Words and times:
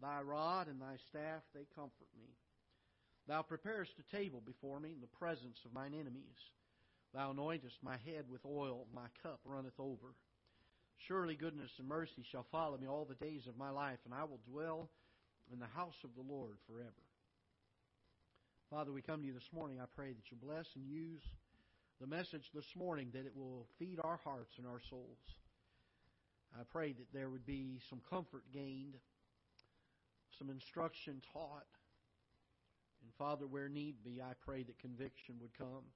Thy 0.00 0.20
rod 0.20 0.68
and 0.68 0.80
thy 0.80 0.96
staff, 1.08 1.42
they 1.54 1.66
comfort 1.74 2.08
me. 2.16 2.28
Thou 3.26 3.42
preparest 3.42 3.92
a 3.98 4.16
table 4.16 4.42
before 4.44 4.78
me 4.78 4.90
in 4.92 5.00
the 5.00 5.18
presence 5.18 5.58
of 5.64 5.72
mine 5.72 5.94
enemies. 5.94 6.38
Thou 7.14 7.32
anointest 7.32 7.82
my 7.82 7.96
head 8.04 8.24
with 8.28 8.44
oil, 8.44 8.86
my 8.94 9.06
cup 9.22 9.40
runneth 9.44 9.78
over. 9.78 10.14
Surely 11.08 11.34
goodness 11.34 11.70
and 11.78 11.88
mercy 11.88 12.24
shall 12.30 12.46
follow 12.52 12.78
me 12.78 12.86
all 12.86 13.04
the 13.04 13.24
days 13.24 13.46
of 13.46 13.56
my 13.56 13.70
life, 13.70 13.98
and 14.04 14.14
I 14.14 14.24
will 14.24 14.40
dwell 14.48 14.90
in 15.52 15.58
the 15.58 15.66
house 15.66 15.96
of 16.04 16.10
the 16.14 16.22
Lord 16.22 16.56
forever. 16.66 16.92
Father, 18.70 18.92
we 18.92 19.02
come 19.02 19.20
to 19.20 19.26
you 19.26 19.32
this 19.32 19.52
morning. 19.52 19.78
I 19.80 19.86
pray 19.94 20.12
that 20.12 20.30
you 20.30 20.36
bless 20.42 20.66
and 20.74 20.86
use 20.86 21.22
the 22.00 22.06
message 22.06 22.50
this 22.52 22.66
morning, 22.76 23.10
that 23.12 23.26
it 23.26 23.36
will 23.36 23.66
feed 23.78 23.98
our 24.02 24.20
hearts 24.24 24.52
and 24.58 24.66
our 24.66 24.80
souls. 24.90 25.18
I 26.58 26.62
pray 26.70 26.92
that 26.92 27.12
there 27.12 27.30
would 27.30 27.46
be 27.46 27.80
some 27.88 28.00
comfort 28.10 28.42
gained 28.52 28.94
some 30.38 30.50
instruction 30.50 31.22
taught. 31.32 31.66
And 33.02 33.12
Father, 33.18 33.46
where 33.46 33.68
need 33.68 34.02
be, 34.04 34.20
I 34.20 34.32
pray 34.44 34.62
that 34.62 34.78
conviction 34.78 35.36
would 35.40 35.56
come 35.56 35.86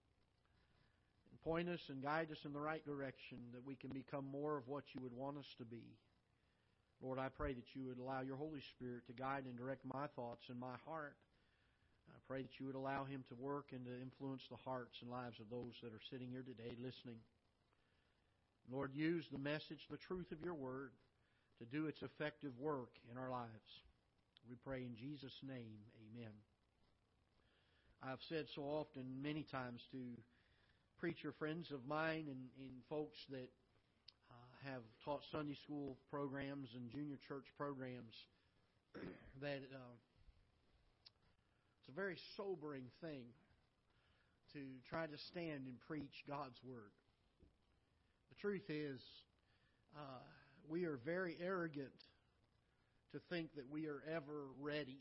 and 1.30 1.40
point 1.42 1.68
us 1.68 1.80
and 1.88 2.02
guide 2.02 2.28
us 2.30 2.44
in 2.44 2.52
the 2.52 2.60
right 2.60 2.84
direction 2.84 3.38
that 3.52 3.64
we 3.66 3.74
can 3.74 3.90
become 3.90 4.24
more 4.30 4.56
of 4.56 4.68
what 4.68 4.84
you 4.94 5.00
would 5.02 5.16
want 5.16 5.38
us 5.38 5.54
to 5.58 5.64
be. 5.64 5.82
Lord, 7.02 7.18
I 7.18 7.28
pray 7.28 7.54
that 7.54 7.74
you 7.74 7.86
would 7.86 7.98
allow 7.98 8.20
your 8.20 8.36
Holy 8.36 8.60
Spirit 8.76 9.06
to 9.06 9.12
guide 9.12 9.44
and 9.46 9.56
direct 9.56 9.84
my 9.84 10.06
thoughts 10.14 10.44
and 10.48 10.60
my 10.60 10.76
heart. 10.84 11.16
I 12.10 12.18
pray 12.28 12.42
that 12.42 12.60
you 12.60 12.66
would 12.66 12.74
allow 12.74 13.04
him 13.04 13.24
to 13.28 13.34
work 13.34 13.72
and 13.72 13.84
to 13.86 13.92
influence 14.02 14.42
the 14.50 14.56
hearts 14.56 14.98
and 15.00 15.10
lives 15.10 15.40
of 15.40 15.48
those 15.50 15.72
that 15.82 15.94
are 15.94 16.08
sitting 16.10 16.28
here 16.30 16.44
today 16.44 16.76
listening. 16.76 17.18
Lord, 18.70 18.92
use 18.94 19.24
the 19.32 19.38
message, 19.38 19.88
the 19.90 19.96
truth 19.96 20.30
of 20.30 20.42
your 20.44 20.54
word, 20.54 20.92
to 21.58 21.64
do 21.64 21.86
its 21.86 22.02
effective 22.02 22.52
work 22.58 22.90
in 23.10 23.18
our 23.18 23.30
lives. 23.30 23.70
We 24.48 24.56
pray 24.64 24.82
in 24.82 24.96
Jesus' 24.96 25.36
name, 25.46 25.78
amen. 26.00 26.32
I've 28.02 28.22
said 28.28 28.46
so 28.54 28.62
often, 28.62 29.04
many 29.22 29.42
times, 29.42 29.80
to 29.92 29.98
preacher 30.98 31.32
friends 31.38 31.70
of 31.70 31.86
mine 31.86 32.26
and, 32.28 32.48
and 32.58 32.72
folks 32.88 33.18
that 33.30 33.48
uh, 34.30 34.70
have 34.70 34.82
taught 35.04 35.20
Sunday 35.30 35.56
school 35.64 35.96
programs 36.10 36.68
and 36.74 36.90
junior 36.90 37.18
church 37.28 37.44
programs 37.56 38.14
that 39.40 39.60
uh, 39.74 39.94
it's 41.80 41.88
a 41.88 41.92
very 41.92 42.16
sobering 42.36 42.84
thing 43.00 43.24
to 44.52 44.60
try 44.88 45.06
to 45.06 45.18
stand 45.30 45.66
and 45.66 45.80
preach 45.86 46.24
God's 46.28 46.58
Word. 46.64 46.90
The 48.30 48.36
truth 48.40 48.68
is, 48.68 49.00
uh, 49.96 50.22
we 50.68 50.84
are 50.84 50.98
very 51.04 51.36
arrogant 51.42 51.92
to 53.12 53.18
think 53.30 53.54
that 53.56 53.70
we 53.70 53.86
are 53.86 54.02
ever 54.14 54.46
ready 54.60 55.00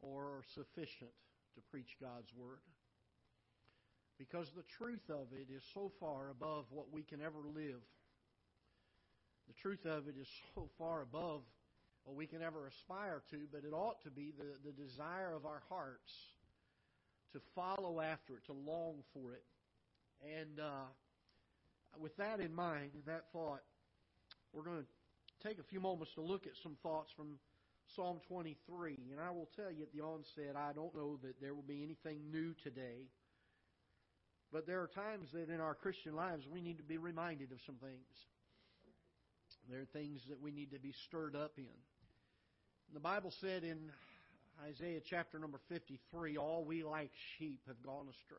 or 0.00 0.42
sufficient 0.54 1.10
to 1.54 1.60
preach 1.70 1.96
God's 2.00 2.32
Word. 2.36 2.60
Because 4.18 4.50
the 4.54 4.64
truth 4.76 5.08
of 5.08 5.28
it 5.32 5.52
is 5.54 5.62
so 5.72 5.90
far 5.98 6.30
above 6.30 6.66
what 6.70 6.92
we 6.92 7.02
can 7.02 7.22
ever 7.22 7.40
live. 7.54 7.80
The 9.48 9.54
truth 9.54 9.86
of 9.86 10.08
it 10.08 10.14
is 10.20 10.28
so 10.54 10.68
far 10.78 11.02
above 11.02 11.42
what 12.04 12.16
we 12.16 12.26
can 12.26 12.42
ever 12.42 12.66
aspire 12.66 13.22
to, 13.30 13.38
but 13.52 13.64
it 13.64 13.72
ought 13.72 14.02
to 14.02 14.10
be 14.10 14.32
the, 14.36 14.56
the 14.64 14.72
desire 14.72 15.34
of 15.34 15.46
our 15.46 15.62
hearts 15.68 16.12
to 17.32 17.40
follow 17.54 18.00
after 18.00 18.34
it, 18.34 18.44
to 18.46 18.52
long 18.52 18.96
for 19.14 19.32
it. 19.32 19.44
And 20.22 20.60
uh, 20.60 20.88
with 21.98 22.16
that 22.18 22.40
in 22.40 22.54
mind, 22.54 22.90
that 23.06 23.24
thought, 23.32 23.62
we're 24.52 24.64
going 24.64 24.78
to 24.78 24.86
take 25.42 25.58
a 25.58 25.64
few 25.64 25.80
moments 25.80 26.12
to 26.14 26.20
look 26.20 26.46
at 26.46 26.52
some 26.62 26.76
thoughts 26.82 27.10
from 27.16 27.38
Psalm 27.96 28.20
23. 28.28 28.96
And 29.10 29.20
I 29.20 29.30
will 29.30 29.48
tell 29.56 29.70
you 29.70 29.82
at 29.82 29.92
the 29.92 30.02
onset, 30.02 30.56
I 30.56 30.72
don't 30.72 30.94
know 30.94 31.18
that 31.22 31.40
there 31.40 31.54
will 31.54 31.66
be 31.66 31.82
anything 31.82 32.30
new 32.30 32.54
today. 32.62 33.08
But 34.52 34.66
there 34.66 34.80
are 34.80 34.88
times 34.88 35.28
that 35.32 35.48
in 35.48 35.60
our 35.60 35.74
Christian 35.74 36.14
lives 36.14 36.44
we 36.50 36.60
need 36.60 36.78
to 36.78 36.84
be 36.84 36.98
reminded 36.98 37.52
of 37.52 37.58
some 37.66 37.76
things. 37.76 38.14
There 39.68 39.80
are 39.80 39.88
things 39.92 40.20
that 40.28 40.40
we 40.40 40.50
need 40.50 40.72
to 40.72 40.80
be 40.80 40.92
stirred 41.06 41.36
up 41.36 41.52
in. 41.56 41.78
The 42.92 43.00
Bible 43.00 43.32
said 43.40 43.62
in 43.62 43.78
Isaiah 44.66 45.00
chapter 45.08 45.38
number 45.38 45.60
53, 45.68 46.36
All 46.36 46.64
we 46.64 46.82
like 46.82 47.12
sheep 47.38 47.60
have 47.68 47.80
gone 47.82 48.06
astray. 48.08 48.38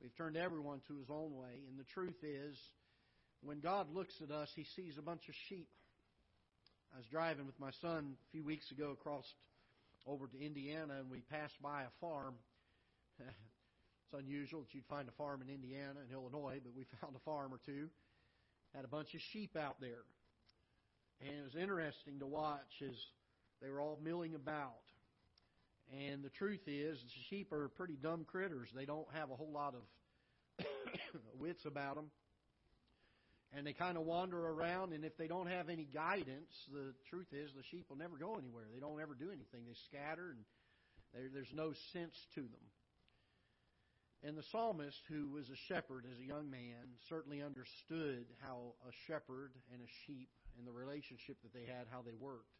We've 0.00 0.14
turned 0.16 0.36
everyone 0.36 0.80
to 0.88 0.96
his 0.98 1.10
own 1.10 1.34
way. 1.36 1.64
And 1.68 1.78
the 1.78 1.84
truth 1.92 2.22
is, 2.22 2.56
when 3.46 3.60
God 3.60 3.86
looks 3.94 4.14
at 4.22 4.30
us, 4.30 4.50
He 4.54 4.64
sees 4.74 4.98
a 4.98 5.02
bunch 5.02 5.28
of 5.28 5.34
sheep. 5.48 5.68
I 6.94 6.98
was 6.98 7.06
driving 7.06 7.46
with 7.46 7.58
my 7.60 7.70
son 7.80 8.16
a 8.16 8.30
few 8.32 8.44
weeks 8.44 8.70
ago 8.70 8.90
across 8.90 9.24
over 10.06 10.26
to 10.26 10.40
Indiana, 10.40 10.94
and 10.98 11.10
we 11.10 11.20
passed 11.20 11.60
by 11.62 11.82
a 11.82 11.92
farm. 12.00 12.34
it's 13.18 14.14
unusual 14.14 14.62
that 14.62 14.74
you'd 14.74 14.86
find 14.86 15.08
a 15.08 15.12
farm 15.12 15.42
in 15.42 15.52
Indiana 15.52 16.00
and 16.02 16.12
Illinois, 16.12 16.60
but 16.62 16.74
we 16.76 16.84
found 17.00 17.14
a 17.14 17.20
farm 17.20 17.52
or 17.52 17.60
two. 17.64 17.88
Had 18.74 18.84
a 18.84 18.88
bunch 18.88 19.14
of 19.14 19.20
sheep 19.32 19.56
out 19.56 19.80
there. 19.80 20.04
And 21.20 21.30
it 21.30 21.44
was 21.44 21.56
interesting 21.56 22.18
to 22.18 22.26
watch 22.26 22.82
as 22.82 22.94
they 23.62 23.70
were 23.70 23.80
all 23.80 23.98
milling 24.02 24.34
about. 24.34 24.82
And 25.92 26.22
the 26.22 26.30
truth 26.30 26.66
is, 26.66 26.98
the 27.00 27.08
sheep 27.30 27.52
are 27.52 27.68
pretty 27.68 27.94
dumb 27.94 28.24
critters. 28.24 28.68
They 28.74 28.84
don't 28.84 29.06
have 29.14 29.30
a 29.30 29.36
whole 29.36 29.52
lot 29.52 29.74
of 29.74 30.66
wits 31.38 31.64
about 31.64 31.94
them 31.94 32.10
and 33.54 33.66
they 33.66 33.72
kind 33.72 33.96
of 33.96 34.04
wander 34.04 34.38
around 34.38 34.92
and 34.92 35.04
if 35.04 35.16
they 35.16 35.28
don't 35.28 35.48
have 35.48 35.68
any 35.68 35.84
guidance 35.84 36.50
the 36.72 36.94
truth 37.10 37.28
is 37.32 37.50
the 37.54 37.62
sheep 37.70 37.86
will 37.88 37.96
never 37.96 38.16
go 38.16 38.36
anywhere. 38.38 38.64
They 38.72 38.80
don't 38.80 39.00
ever 39.00 39.14
do 39.14 39.28
anything. 39.28 39.66
They 39.66 39.76
scatter 39.88 40.34
and 40.34 41.32
there's 41.32 41.52
no 41.54 41.72
sense 41.92 42.14
to 42.34 42.42
them. 42.42 42.66
And 44.22 44.36
the 44.36 44.42
psalmist 44.50 45.00
who 45.08 45.28
was 45.28 45.48
a 45.48 45.56
shepherd 45.68 46.04
as 46.10 46.18
a 46.18 46.26
young 46.26 46.50
man 46.50 46.98
certainly 47.08 47.42
understood 47.42 48.26
how 48.42 48.74
a 48.88 48.92
shepherd 49.06 49.52
and 49.72 49.80
a 49.80 49.90
sheep 50.06 50.28
and 50.58 50.66
the 50.66 50.72
relationship 50.72 51.36
that 51.42 51.52
they 51.54 51.66
had 51.66 51.86
how 51.90 52.02
they 52.02 52.14
worked. 52.18 52.50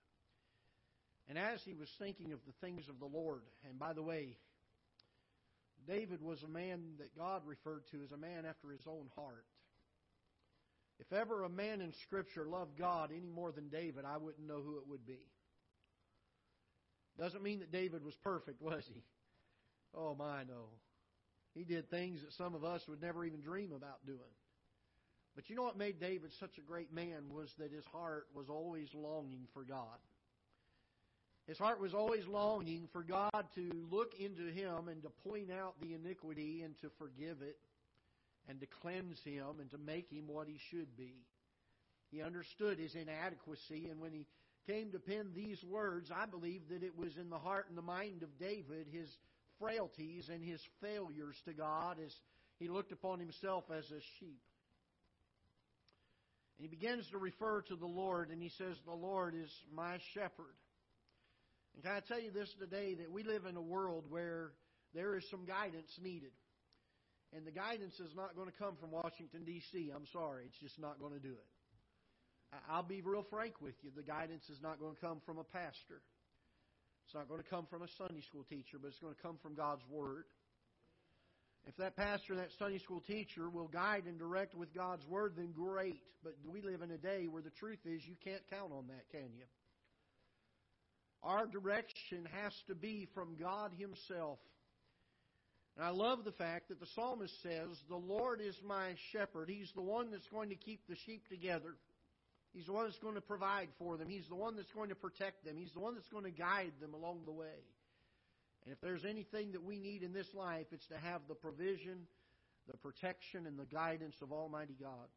And 1.29 1.39
as 1.39 1.61
he 1.65 1.75
was 1.75 1.89
thinking 1.99 2.33
of 2.33 2.39
the 2.47 2.55
things 2.61 2.89
of 2.89 3.01
the 3.01 3.07
lord 3.07 3.43
and 3.69 3.79
by 3.79 3.93
the 3.93 4.03
way 4.03 4.37
david 5.89 6.23
was 6.23 6.43
a 6.43 6.49
man 6.49 6.95
that 6.99 7.17
god 7.17 7.43
referred 7.45 7.83
to 7.91 8.03
as 8.03 8.13
a 8.13 8.17
man 8.17 8.45
after 8.47 8.71
his 8.71 8.87
own 8.87 9.11
heart 9.17 9.45
if 10.99 11.13
ever 11.13 11.45
a 11.45 11.49
man 11.49 11.81
in 11.81 11.93
Scripture 12.05 12.47
loved 12.47 12.79
God 12.79 13.11
any 13.11 13.29
more 13.29 13.53
than 13.53 13.69
David, 13.69 14.05
I 14.05 14.17
wouldn't 14.17 14.47
know 14.47 14.63
who 14.63 14.79
it 14.79 14.89
would 14.89 15.07
be. 15.07 15.21
Doesn't 17.19 17.43
mean 17.43 17.61
that 17.61 17.73
David 17.73 18.05
was 18.05 18.15
perfect, 18.23 18.63
was 18.63 18.85
he? 18.93 19.03
Oh, 19.95 20.15
my, 20.15 20.43
no. 20.45 20.69
He 21.55 21.65
did 21.65 21.91
things 21.91 22.21
that 22.21 22.33
some 22.35 22.55
of 22.55 22.65
us 22.65 22.83
would 22.89 23.01
never 23.01 23.25
even 23.25 23.41
dream 23.41 23.73
about 23.73 24.05
doing. 24.05 24.19
But 25.35 25.49
you 25.49 25.57
know 25.57 25.63
what 25.63 25.77
made 25.77 26.01
David 26.01 26.31
such 26.41 26.57
a 26.59 26.63
great 26.63 26.93
man 26.93 27.25
was 27.31 27.51
that 27.59 27.71
his 27.71 27.85
heart 27.93 28.27
was 28.35 28.49
always 28.49 28.89
longing 28.95 29.47
for 29.53 29.65
God. 29.65 29.99
His 31.47 31.59
heart 31.59 31.81
was 31.81 31.95
always 31.95 32.27
longing 32.27 32.89
for 32.93 33.03
God 33.03 33.45
to 33.55 33.71
look 33.91 34.15
into 34.19 34.51
him 34.51 34.89
and 34.89 35.03
to 35.03 35.11
point 35.29 35.51
out 35.53 35.75
the 35.81 35.95
iniquity 35.95 36.63
and 36.63 36.75
to 36.81 36.91
forgive 36.99 37.43
it 37.43 37.59
and 38.49 38.61
to 38.61 38.67
cleanse 38.67 39.21
him 39.25 39.61
and 39.61 39.71
to 39.71 39.79
make 39.79 40.11
him 40.11 40.29
what 40.29 40.49
he 40.49 40.59
should 40.71 40.97
be. 40.97 41.15
He 42.11 42.23
understood 42.23 42.79
his 42.79 42.95
inadequacy, 42.95 43.89
and 43.91 44.01
when 44.01 44.13
he 44.13 44.27
came 44.67 44.93
to 44.93 44.99
pen 44.99 45.31
these 45.35 45.63
words, 45.65 46.11
I 46.15 46.27
believe 46.27 46.63
that 46.71 46.83
it 46.83 46.97
was 46.97 47.17
in 47.17 47.31
the 47.31 47.39
heart 47.39 47.67
and 47.69 47.77
the 47.77 47.83
mind 47.83 48.23
of 48.23 48.39
David, 48.39 48.87
his 48.91 49.09
frailties 49.59 50.29
and 50.33 50.43
his 50.43 50.61
failures 50.81 51.37
to 51.45 51.53
God 51.53 51.99
as 52.05 52.13
he 52.59 52.69
looked 52.69 52.93
upon 52.93 53.19
himself 53.19 53.65
as 53.71 53.85
a 53.91 54.01
sheep. 54.19 54.41
And 56.59 56.69
he 56.69 56.69
begins 56.69 57.07
to 57.11 57.19
refer 57.19 57.63
to 57.63 57.77
the 57.77 57.87
Lord, 57.87 58.31
and 58.31 58.43
he 58.43 58.51
says, 58.57 58.77
The 58.85 58.93
Lord 58.93 59.35
is 59.35 59.51
my 59.75 59.99
shepherd. 60.15 60.57
And 61.75 61.85
can 61.85 61.93
I 61.93 62.01
tell 62.01 62.21
you 62.21 62.31
this 62.31 62.53
today 62.59 62.95
that 62.95 63.13
we 63.13 63.23
live 63.23 63.45
in 63.45 63.57
a 63.57 63.63
world 63.63 64.05
where 64.09 64.53
there 64.95 65.17
is 65.17 65.25
some 65.31 65.45
guidance 65.45 65.91
needed. 66.03 66.31
And 67.37 67.47
the 67.47 67.53
guidance 67.53 68.01
is 68.01 68.17
not 68.17 68.35
going 68.35 68.49
to 68.49 68.57
come 68.57 68.77
from 68.81 68.91
Washington, 68.91 69.45
D.C. 69.45 69.93
I'm 69.95 70.07
sorry. 70.11 70.45
It's 70.47 70.59
just 70.59 70.81
not 70.81 70.99
going 70.99 71.13
to 71.13 71.21
do 71.21 71.37
it. 71.37 71.51
I'll 72.71 72.83
be 72.83 73.03
real 73.03 73.27
frank 73.29 73.61
with 73.61 73.75
you. 73.83 73.91
The 73.95 74.03
guidance 74.03 74.49
is 74.49 74.63
not 74.63 74.81
going 74.81 74.95
to 74.95 75.01
come 75.01 75.21
from 75.27 75.37
a 75.37 75.45
pastor. 75.45 76.01
It's 77.05 77.15
not 77.15 77.29
going 77.29 77.43
to 77.43 77.49
come 77.49 77.67
from 77.69 77.83
a 77.83 77.89
Sunday 77.99 78.23
school 78.23 78.47
teacher, 78.49 78.79
but 78.81 78.89
it's 78.89 78.99
going 78.99 79.15
to 79.15 79.21
come 79.21 79.37
from 79.43 79.55
God's 79.55 79.83
Word. 79.91 80.25
If 81.67 81.77
that 81.77 81.97
pastor, 81.97 82.33
and 82.33 82.41
that 82.41 82.51
Sunday 82.59 82.79
school 82.79 83.03
teacher 83.07 83.51
will 83.51 83.69
guide 83.69 84.05
and 84.07 84.19
direct 84.19 84.55
with 84.55 84.73
God's 84.73 85.05
Word, 85.07 85.35
then 85.37 85.53
great. 85.53 86.01
But 86.25 86.35
we 86.49 86.63
live 86.63 86.81
in 86.81 86.91
a 86.91 86.97
day 86.97 87.27
where 87.29 87.43
the 87.43 87.51
truth 87.51 87.81
is 87.85 88.01
you 88.07 88.17
can't 88.25 88.43
count 88.49 88.73
on 88.73 88.87
that, 88.89 89.11
can 89.11 89.29
you? 89.37 89.45
Our 91.23 91.47
direction 91.47 92.27
has 92.33 92.53
to 92.69 92.75
be 92.75 93.09
from 93.13 93.37
God 93.39 93.73
Himself. 93.77 94.39
And 95.77 95.85
I 95.85 95.91
love 95.91 96.25
the 96.25 96.33
fact 96.33 96.69
that 96.69 96.81
the 96.81 96.87
psalmist 96.95 97.35
says, 97.43 97.69
The 97.89 97.97
Lord 97.97 98.41
is 98.41 98.57
my 98.67 98.95
shepherd. 99.13 99.49
He's 99.49 99.71
the 99.75 99.83
one 99.83 100.11
that's 100.11 100.29
going 100.29 100.49
to 100.49 100.55
keep 100.55 100.81
the 100.89 100.97
sheep 101.05 101.29
together. 101.29 101.75
He's 102.55 102.67
the 102.67 102.73
one 102.73 102.85
that's 102.85 102.99
going 102.99 103.17
to 103.17 103.21
provide 103.21 103.69
for 103.79 103.99
them. 103.99 104.09
He's 104.09 104.27
the 104.29 104.35
one 104.35 104.57
that's 104.57 104.73
going 104.73 104.89
to 104.89 104.95
protect 104.95 105.45
them. 105.45 105.57
He's 105.59 105.73
the 105.73 105.81
one 105.81 105.95
that's 105.95 106.09
going 106.09 106.25
to 106.25 106.31
guide 106.31 106.73
them 106.81 106.95
along 106.95 107.21
the 107.27 107.33
way. 107.33 107.61
And 108.65 108.73
if 108.73 108.81
there's 108.81 109.05
anything 109.05 109.53
that 109.53 109.63
we 109.63 109.79
need 109.79 110.03
in 110.03 110.15
this 110.15 110.33
life, 110.35 110.67
it's 110.73 110.87
to 110.89 110.97
have 110.97 111.21
the 111.29 111.35
provision, 111.35 112.07
the 112.71 112.79
protection, 112.79 113.47
and 113.47 113.59
the 113.59 113.67
guidance 113.67 114.15
of 114.23 114.33
Almighty 114.33 114.75
God. 114.81 115.09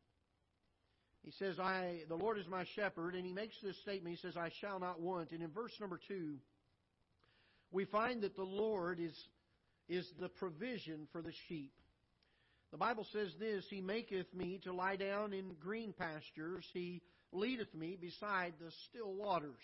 He 1.23 1.31
says, 1.31 1.59
I 1.59 2.01
the 2.07 2.15
Lord 2.15 2.37
is 2.37 2.47
my 2.47 2.65
shepherd, 2.75 3.15
and 3.15 3.25
he 3.25 3.33
makes 3.33 3.55
this 3.63 3.79
statement, 3.81 4.15
he 4.15 4.21
says, 4.21 4.37
I 4.37 4.51
shall 4.61 4.79
not 4.79 5.01
want. 5.01 5.31
And 5.31 5.41
in 5.41 5.49
verse 5.49 5.73
number 5.79 5.99
two, 6.07 6.35
we 7.71 7.85
find 7.85 8.21
that 8.21 8.35
the 8.35 8.43
Lord 8.43 8.99
is, 8.99 9.13
is 9.89 10.09
the 10.19 10.29
provision 10.29 11.07
for 11.11 11.21
the 11.21 11.33
sheep. 11.47 11.73
The 12.71 12.77
Bible 12.77 13.05
says 13.11 13.33
this 13.39 13.65
He 13.69 13.81
maketh 13.81 14.33
me 14.33 14.59
to 14.63 14.73
lie 14.73 14.95
down 14.95 15.33
in 15.33 15.55
green 15.59 15.93
pastures, 15.93 16.65
He 16.73 17.01
leadeth 17.31 17.73
me 17.73 17.97
beside 17.99 18.53
the 18.59 18.71
still 18.89 19.13
waters. 19.13 19.55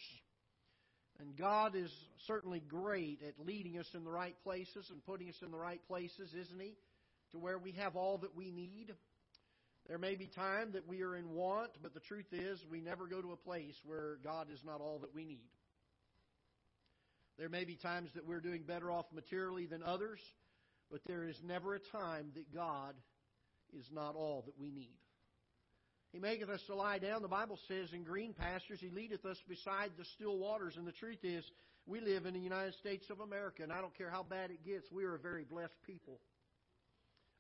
And 1.20 1.38
God 1.38 1.76
is 1.76 1.92
certainly 2.28 2.60
great 2.60 3.22
at 3.26 3.46
leading 3.46 3.78
us 3.78 3.88
in 3.94 4.04
the 4.04 4.12
right 4.12 4.36
places 4.44 4.86
and 4.90 5.06
putting 5.06 5.30
us 5.30 5.42
in 5.42 5.52
the 5.52 5.58
right 5.58 5.80
places, 5.88 6.34
isn't 6.34 6.60
He? 6.60 6.74
To 7.32 7.40
where 7.40 7.58
we 7.58 7.72
have 7.74 7.96
all 7.96 8.18
that 8.20 8.36
we 8.36 8.52
need. 8.52 8.94
There 9.88 9.98
may 9.98 10.16
be 10.16 10.28
time 10.28 10.72
that 10.74 10.88
we 10.88 11.04
are 11.04 11.16
in 11.16 11.32
want, 11.32 11.72
but 11.82 11.94
the 11.94 12.00
truth 12.02 12.26
is 12.32 12.60
we 12.70 12.82
never 12.82 13.08
go 13.08 13.22
to 13.22 13.32
a 13.32 13.38
place 13.38 13.76
where 13.86 14.18
God 14.24 14.48
is 14.52 14.60
not 14.66 14.82
all 14.82 15.00
that 15.00 15.14
we 15.14 15.26
need. 15.26 15.48
There 17.38 17.50
may 17.50 17.66
be 17.66 17.76
times 17.76 18.10
that 18.16 18.26
we're 18.26 18.40
doing 18.40 18.64
better 18.64 18.92
off 18.92 19.06
materially 19.14 19.66
than 19.66 19.84
others, 19.84 20.20
but 20.90 21.02
there 21.06 21.28
is 21.28 21.36
never 21.44 21.76
a 21.76 21.80
time 21.92 22.32
that 22.36 22.54
God 22.54 22.96
is 23.78 23.86
not 23.92 24.16
all 24.16 24.44
that 24.46 24.60
we 24.60 24.72
need. 24.72 24.96
He 26.12 26.20
maketh 26.20 26.50
us 26.50 26.62
to 26.68 26.76
lie 26.76 27.00
down, 27.00 27.22
the 27.22 27.28
Bible 27.28 27.60
says, 27.68 27.92
in 27.92 28.04
green 28.04 28.34
pastures. 28.34 28.80
He 28.80 28.90
leadeth 28.90 29.26
us 29.26 29.38
beside 29.50 29.92
the 29.98 30.06
still 30.16 30.38
waters. 30.38 30.76
And 30.78 30.88
the 30.88 30.94
truth 30.94 31.20
is, 31.24 31.44
we 31.86 32.00
live 32.00 32.26
in 32.26 32.34
the 32.34 32.40
United 32.40 32.74
States 32.76 33.10
of 33.10 33.20
America, 33.20 33.64
and 33.64 33.72
I 33.72 33.82
don't 33.82 33.96
care 33.98 34.10
how 34.10 34.24
bad 34.24 34.50
it 34.50 34.64
gets, 34.66 34.90
we 34.92 35.04
are 35.04 35.16
a 35.16 35.20
very 35.20 35.44
blessed 35.44 35.76
people. 35.86 36.20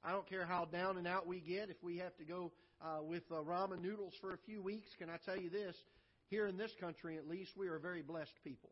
I 0.03 0.11
don't 0.11 0.27
care 0.27 0.45
how 0.45 0.65
down 0.65 0.97
and 0.97 1.07
out 1.07 1.25
we 1.25 1.39
get. 1.39 1.69
If 1.69 1.81
we 1.81 1.97
have 1.97 2.15
to 2.17 2.25
go 2.25 2.51
uh, 2.81 3.01
with 3.01 3.23
uh, 3.31 3.35
ramen 3.35 3.81
noodles 3.81 4.13
for 4.19 4.33
a 4.33 4.37
few 4.45 4.61
weeks, 4.61 4.89
can 4.99 5.09
I 5.09 5.17
tell 5.25 5.37
you 5.37 5.49
this? 5.49 5.75
Here 6.27 6.45
in 6.45 6.57
this 6.57 6.71
country, 6.79 7.17
at 7.17 7.27
least, 7.27 7.51
we 7.57 7.67
are 7.69 7.77
a 7.77 7.79
very 7.79 8.01
blessed 8.01 8.35
people. 8.43 8.71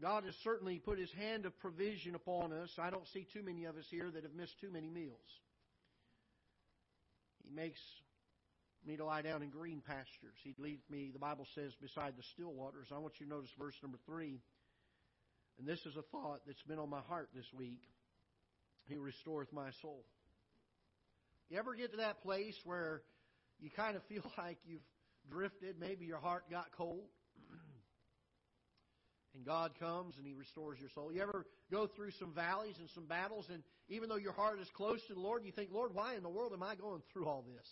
God 0.00 0.24
has 0.24 0.34
certainly 0.42 0.78
put 0.78 0.98
His 0.98 1.12
hand 1.12 1.46
of 1.46 1.58
provision 1.58 2.14
upon 2.14 2.52
us. 2.52 2.70
I 2.78 2.90
don't 2.90 3.06
see 3.12 3.26
too 3.32 3.42
many 3.42 3.64
of 3.64 3.76
us 3.76 3.84
here 3.90 4.10
that 4.10 4.22
have 4.22 4.34
missed 4.34 4.58
too 4.60 4.70
many 4.70 4.88
meals. 4.88 5.18
He 7.44 7.50
makes 7.54 7.80
me 8.86 8.96
to 8.96 9.04
lie 9.04 9.22
down 9.22 9.42
in 9.42 9.50
green 9.50 9.82
pastures. 9.86 10.38
He 10.42 10.54
leads 10.58 10.82
me, 10.90 11.10
the 11.12 11.18
Bible 11.18 11.46
says, 11.54 11.72
beside 11.80 12.14
the 12.16 12.22
still 12.34 12.52
waters. 12.52 12.88
I 12.92 12.98
want 12.98 13.14
you 13.20 13.26
to 13.26 13.32
notice 13.32 13.50
verse 13.58 13.74
number 13.82 13.98
three. 14.06 14.40
And 15.58 15.68
this 15.68 15.80
is 15.86 15.96
a 15.96 16.02
thought 16.10 16.40
that's 16.46 16.62
been 16.62 16.78
on 16.78 16.88
my 16.88 17.00
heart 17.00 17.28
this 17.34 17.46
week. 17.56 17.82
He 18.86 18.96
restoreth 18.96 19.52
my 19.52 19.70
soul. 19.80 20.04
You 21.50 21.58
ever 21.58 21.74
get 21.74 21.90
to 21.92 21.98
that 21.98 22.22
place 22.22 22.56
where 22.64 23.02
you 23.60 23.70
kind 23.70 23.96
of 23.96 24.02
feel 24.04 24.24
like 24.38 24.58
you've 24.64 24.80
drifted? 25.30 25.76
Maybe 25.78 26.06
your 26.06 26.18
heart 26.18 26.44
got 26.50 26.66
cold. 26.76 27.04
And 29.34 29.44
God 29.44 29.72
comes 29.78 30.16
and 30.18 30.26
He 30.26 30.34
restores 30.34 30.78
your 30.78 30.90
soul. 30.90 31.12
You 31.12 31.22
ever 31.22 31.46
go 31.70 31.86
through 31.86 32.10
some 32.12 32.32
valleys 32.34 32.76
and 32.78 32.88
some 32.90 33.06
battles, 33.06 33.46
and 33.52 33.62
even 33.88 34.08
though 34.08 34.16
your 34.16 34.32
heart 34.32 34.60
is 34.60 34.68
close 34.74 35.00
to 35.08 35.14
the 35.14 35.20
Lord, 35.20 35.44
you 35.44 35.52
think, 35.52 35.70
Lord, 35.72 35.94
why 35.94 36.14
in 36.14 36.22
the 36.22 36.28
world 36.28 36.52
am 36.52 36.62
I 36.62 36.74
going 36.74 37.02
through 37.12 37.26
all 37.26 37.42
this? 37.42 37.68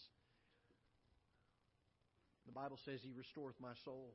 The 2.47 2.53
Bible 2.53 2.79
says 2.85 3.01
He 3.03 3.13
restoreth 3.13 3.61
my 3.61 3.75
soul. 3.85 4.15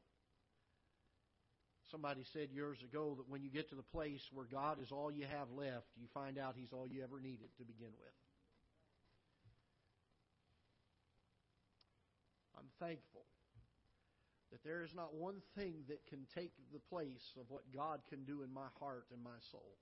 Somebody 1.92 2.24
said 2.34 2.50
years 2.52 2.78
ago 2.82 3.16
that 3.18 3.30
when 3.30 3.44
you 3.44 3.50
get 3.50 3.70
to 3.70 3.76
the 3.76 3.84
place 3.84 4.22
where 4.34 4.46
God 4.52 4.82
is 4.82 4.92
all 4.92 5.12
you 5.12 5.26
have 5.26 5.52
left, 5.56 5.86
you 5.96 6.08
find 6.14 6.38
out 6.38 6.56
He's 6.58 6.74
all 6.74 6.88
you 6.90 7.04
ever 7.04 7.20
needed 7.20 7.48
to 7.58 7.64
begin 7.64 7.94
with. 8.02 8.16
I'm 12.58 12.68
thankful 12.80 13.15
that 14.56 14.64
there 14.64 14.84
is 14.84 14.96
not 14.96 15.14
one 15.14 15.42
thing 15.58 15.84
that 15.90 16.00
can 16.08 16.26
take 16.34 16.54
the 16.72 16.80
place 16.90 17.28
of 17.38 17.44
what 17.50 17.64
God 17.76 18.00
can 18.08 18.24
do 18.24 18.42
in 18.42 18.54
my 18.54 18.72
heart 18.80 19.04
and 19.12 19.22
my 19.22 19.36
soul. 19.52 19.76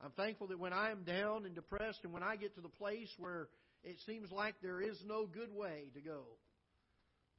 I'm 0.00 0.12
thankful 0.12 0.46
that 0.48 0.60
when 0.60 0.72
I 0.72 0.92
am 0.92 1.02
down 1.02 1.46
and 1.46 1.54
depressed 1.54 1.98
and 2.04 2.12
when 2.12 2.22
I 2.22 2.36
get 2.36 2.54
to 2.54 2.60
the 2.60 2.68
place 2.68 3.10
where 3.18 3.48
it 3.82 3.96
seems 4.06 4.30
like 4.30 4.54
there 4.62 4.80
is 4.80 5.02
no 5.04 5.26
good 5.26 5.52
way 5.52 5.90
to 5.94 6.00
go, 6.00 6.22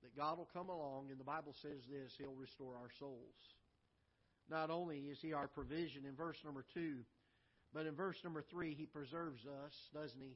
that 0.01 0.17
God 0.17 0.37
will 0.37 0.49
come 0.51 0.67
along, 0.67 1.11
and 1.11 1.19
the 1.19 1.23
Bible 1.23 1.55
says 1.61 1.79
this 1.89 2.11
He'll 2.17 2.35
restore 2.35 2.75
our 2.75 2.91
souls. 2.99 3.39
Not 4.49 4.69
only 4.69 4.97
is 4.97 5.19
He 5.21 5.31
our 5.31 5.47
provision 5.47 6.03
in 6.05 6.13
verse 6.13 6.35
number 6.43 6.65
2, 6.73 6.95
but 7.73 7.85
in 7.85 7.95
verse 7.95 8.17
number 8.21 8.43
3, 8.51 8.73
He 8.73 8.85
preserves 8.85 9.39
us, 9.45 9.73
doesn't 9.93 10.19
He? 10.19 10.35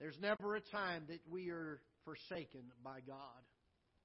There's 0.00 0.18
never 0.20 0.56
a 0.56 0.60
time 0.60 1.04
that 1.06 1.20
we 1.30 1.50
are 1.50 1.80
forsaken 2.04 2.62
by 2.82 2.98
God. 3.06 3.46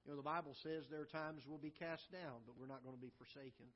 You 0.07 0.13
know, 0.13 0.17
the 0.17 0.23
Bible 0.23 0.55
says 0.63 0.87
there 0.89 1.03
are 1.03 1.11
times 1.11 1.43
we'll 1.43 1.59
be 1.59 1.75
cast 1.75 2.09
down, 2.15 2.39
but 2.47 2.55
we're 2.55 2.71
not 2.71 2.81
going 2.81 2.95
to 2.95 3.01
be 3.01 3.11
forsaken. 3.19 3.67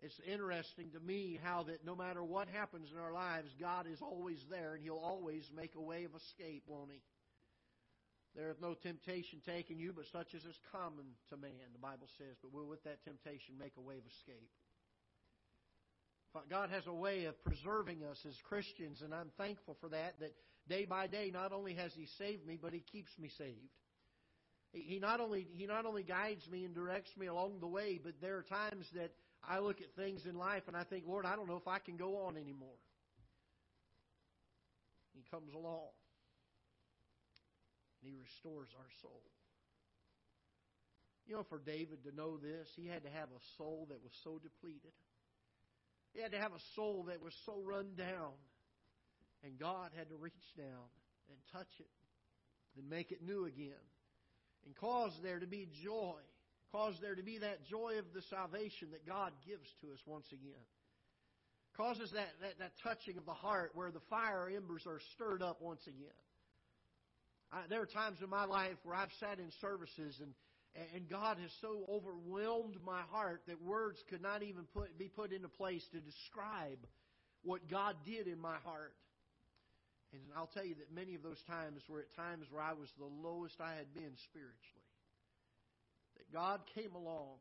It's 0.00 0.18
interesting 0.22 0.90
to 0.94 1.00
me 1.00 1.38
how 1.42 1.64
that 1.64 1.84
no 1.84 1.96
matter 1.96 2.22
what 2.22 2.46
happens 2.46 2.90
in 2.94 2.98
our 2.98 3.12
lives, 3.12 3.50
God 3.58 3.86
is 3.90 3.98
always 4.00 4.38
there 4.50 4.74
and 4.74 4.82
He'll 4.82 5.02
always 5.02 5.42
make 5.54 5.74
a 5.74 5.82
way 5.82 6.04
of 6.04 6.14
escape, 6.14 6.62
won't 6.66 6.90
He? 6.90 7.02
There 8.34 8.50
is 8.50 8.56
no 8.62 8.74
temptation 8.74 9.42
taking 9.44 9.78
you, 9.78 9.92
but 9.92 10.06
such 10.12 10.34
as 10.34 10.42
is 10.42 10.58
common 10.70 11.04
to 11.30 11.36
man, 11.36 11.74
the 11.74 11.82
Bible 11.82 12.08
says. 12.18 12.38
But 12.40 12.54
we 12.54 12.62
will 12.62 12.68
with 12.70 12.84
that 12.84 13.04
temptation 13.04 13.58
make 13.58 13.74
a 13.76 13.82
way 13.82 13.98
of 13.98 14.06
escape. 14.06 14.50
God 16.48 16.70
has 16.70 16.86
a 16.86 16.94
way 16.94 17.26
of 17.26 17.34
preserving 17.44 18.02
us 18.04 18.18
as 18.26 18.34
Christians, 18.48 19.02
and 19.02 19.12
I'm 19.12 19.30
thankful 19.36 19.76
for 19.80 19.90
that, 19.90 20.18
that 20.20 20.32
day 20.68 20.86
by 20.86 21.08
day, 21.08 21.30
not 21.32 21.52
only 21.52 21.74
has 21.74 21.92
He 21.94 22.06
saved 22.16 22.46
me, 22.46 22.58
but 22.60 22.72
He 22.72 22.80
keeps 22.80 23.10
me 23.18 23.28
saved. 23.36 23.68
He 24.72 24.98
not 24.98 25.20
only 25.20 25.46
He 25.54 25.66
not 25.66 25.86
only 25.86 26.02
guides 26.02 26.48
me 26.50 26.64
and 26.64 26.74
directs 26.74 27.14
me 27.16 27.26
along 27.26 27.60
the 27.60 27.66
way, 27.66 28.00
but 28.02 28.14
there 28.20 28.36
are 28.38 28.42
times 28.42 28.86
that 28.94 29.12
I 29.46 29.58
look 29.58 29.80
at 29.80 29.94
things 29.96 30.24
in 30.26 30.36
life 30.36 30.62
and 30.66 30.76
I 30.76 30.84
think, 30.84 31.04
Lord, 31.06 31.26
I 31.26 31.36
don't 31.36 31.48
know 31.48 31.56
if 31.56 31.68
I 31.68 31.78
can 31.78 31.96
go 31.96 32.24
on 32.24 32.36
anymore. 32.36 32.78
He 35.14 35.22
comes 35.30 35.52
along 35.54 35.90
and 38.00 38.10
He 38.10 38.16
restores 38.16 38.68
our 38.78 38.88
soul. 39.02 39.22
You 41.26 41.36
know, 41.36 41.44
for 41.48 41.58
David 41.58 42.02
to 42.04 42.14
know 42.14 42.36
this, 42.36 42.68
he 42.74 42.86
had 42.86 43.04
to 43.04 43.10
have 43.10 43.28
a 43.28 43.42
soul 43.56 43.86
that 43.90 44.02
was 44.02 44.12
so 44.24 44.40
depleted. 44.42 44.92
He 46.12 46.20
had 46.20 46.32
to 46.32 46.38
have 46.38 46.52
a 46.52 46.60
soul 46.74 47.04
that 47.08 47.22
was 47.22 47.34
so 47.46 47.62
run 47.64 47.94
down. 47.96 48.34
And 49.44 49.58
God 49.58 49.90
had 49.96 50.08
to 50.10 50.16
reach 50.16 50.54
down 50.56 50.90
and 51.28 51.38
touch 51.52 51.72
it 51.78 51.90
and 52.76 52.88
make 52.88 53.12
it 53.12 53.22
new 53.22 53.46
again. 53.46 53.82
And 54.66 54.76
cause 54.76 55.12
there 55.22 55.40
to 55.40 55.46
be 55.46 55.68
joy. 55.84 56.20
Cause 56.72 56.94
there 57.00 57.14
to 57.14 57.22
be 57.22 57.38
that 57.38 57.66
joy 57.66 57.98
of 57.98 58.06
the 58.14 58.22
salvation 58.30 58.88
that 58.92 59.06
God 59.06 59.32
gives 59.46 59.68
to 59.82 59.92
us 59.92 60.00
once 60.06 60.26
again. 60.32 60.64
Causes 61.76 62.10
that, 62.12 62.28
that, 62.40 62.58
that 62.58 62.72
touching 62.82 63.18
of 63.18 63.26
the 63.26 63.32
heart 63.32 63.72
where 63.74 63.90
the 63.90 64.00
fire 64.10 64.50
embers 64.54 64.84
are 64.86 65.00
stirred 65.14 65.42
up 65.42 65.60
once 65.60 65.82
again. 65.86 66.16
I, 67.52 67.62
there 67.68 67.82
are 67.82 67.86
times 67.86 68.18
in 68.22 68.30
my 68.30 68.44
life 68.44 68.76
where 68.84 68.96
I've 68.96 69.12
sat 69.20 69.38
in 69.38 69.50
services 69.60 70.16
and 70.20 70.32
and 70.94 71.08
God 71.08 71.36
has 71.38 71.50
so 71.60 71.84
overwhelmed 71.88 72.76
my 72.84 73.02
heart 73.10 73.42
that 73.46 73.60
words 73.62 74.02
could 74.08 74.22
not 74.22 74.42
even 74.42 74.64
put, 74.72 74.98
be 74.98 75.08
put 75.08 75.32
into 75.32 75.48
place 75.48 75.84
to 75.92 76.00
describe 76.00 76.78
what 77.42 77.68
God 77.70 77.96
did 78.06 78.26
in 78.26 78.40
my 78.40 78.56
heart. 78.64 78.94
And 80.12 80.22
I'll 80.36 80.50
tell 80.52 80.64
you 80.64 80.76
that 80.76 80.92
many 80.92 81.14
of 81.14 81.22
those 81.22 81.40
times 81.48 81.82
were 81.88 82.00
at 82.00 82.14
times 82.14 82.46
where 82.50 82.62
I 82.62 82.72
was 82.72 82.88
the 82.98 83.08
lowest 83.08 83.60
I 83.60 83.74
had 83.74 83.92
been 83.94 84.12
spiritually. 84.28 84.90
That 86.16 86.32
God 86.32 86.60
came 86.74 86.94
along 86.94 87.40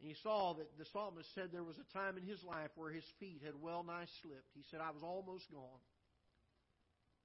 and 0.00 0.08
he 0.08 0.16
saw 0.22 0.54
that 0.54 0.76
the 0.78 0.84
psalmist 0.92 1.32
said 1.34 1.50
there 1.52 1.64
was 1.64 1.78
a 1.78 1.92
time 1.96 2.16
in 2.16 2.24
his 2.24 2.42
life 2.44 2.70
where 2.76 2.90
his 2.90 3.04
feet 3.20 3.42
had 3.44 3.54
well 3.60 3.84
nigh 3.84 4.06
slipped. 4.22 4.52
He 4.54 4.62
said, 4.70 4.80
I 4.80 4.90
was 4.90 5.02
almost 5.02 5.50
gone. 5.50 5.82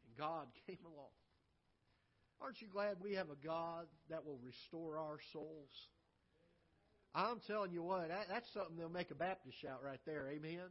And 0.05 0.17
God 0.17 0.47
came 0.67 0.79
along. 0.85 1.11
Aren't 2.41 2.61
you 2.61 2.67
glad 2.71 2.97
we 3.03 3.15
have 3.15 3.29
a 3.29 3.45
God 3.45 3.87
that 4.09 4.25
will 4.25 4.39
restore 4.45 4.97
our 4.97 5.17
souls? 5.33 5.73
I'm 7.13 7.41
telling 7.47 7.73
you 7.73 7.83
what, 7.83 8.07
that's 8.29 8.47
something 8.53 8.77
they'll 8.77 8.87
make 8.87 9.11
a 9.11 9.15
Baptist 9.15 9.59
shout 9.61 9.83
right 9.83 9.99
there. 10.05 10.29
Amen. 10.31 10.69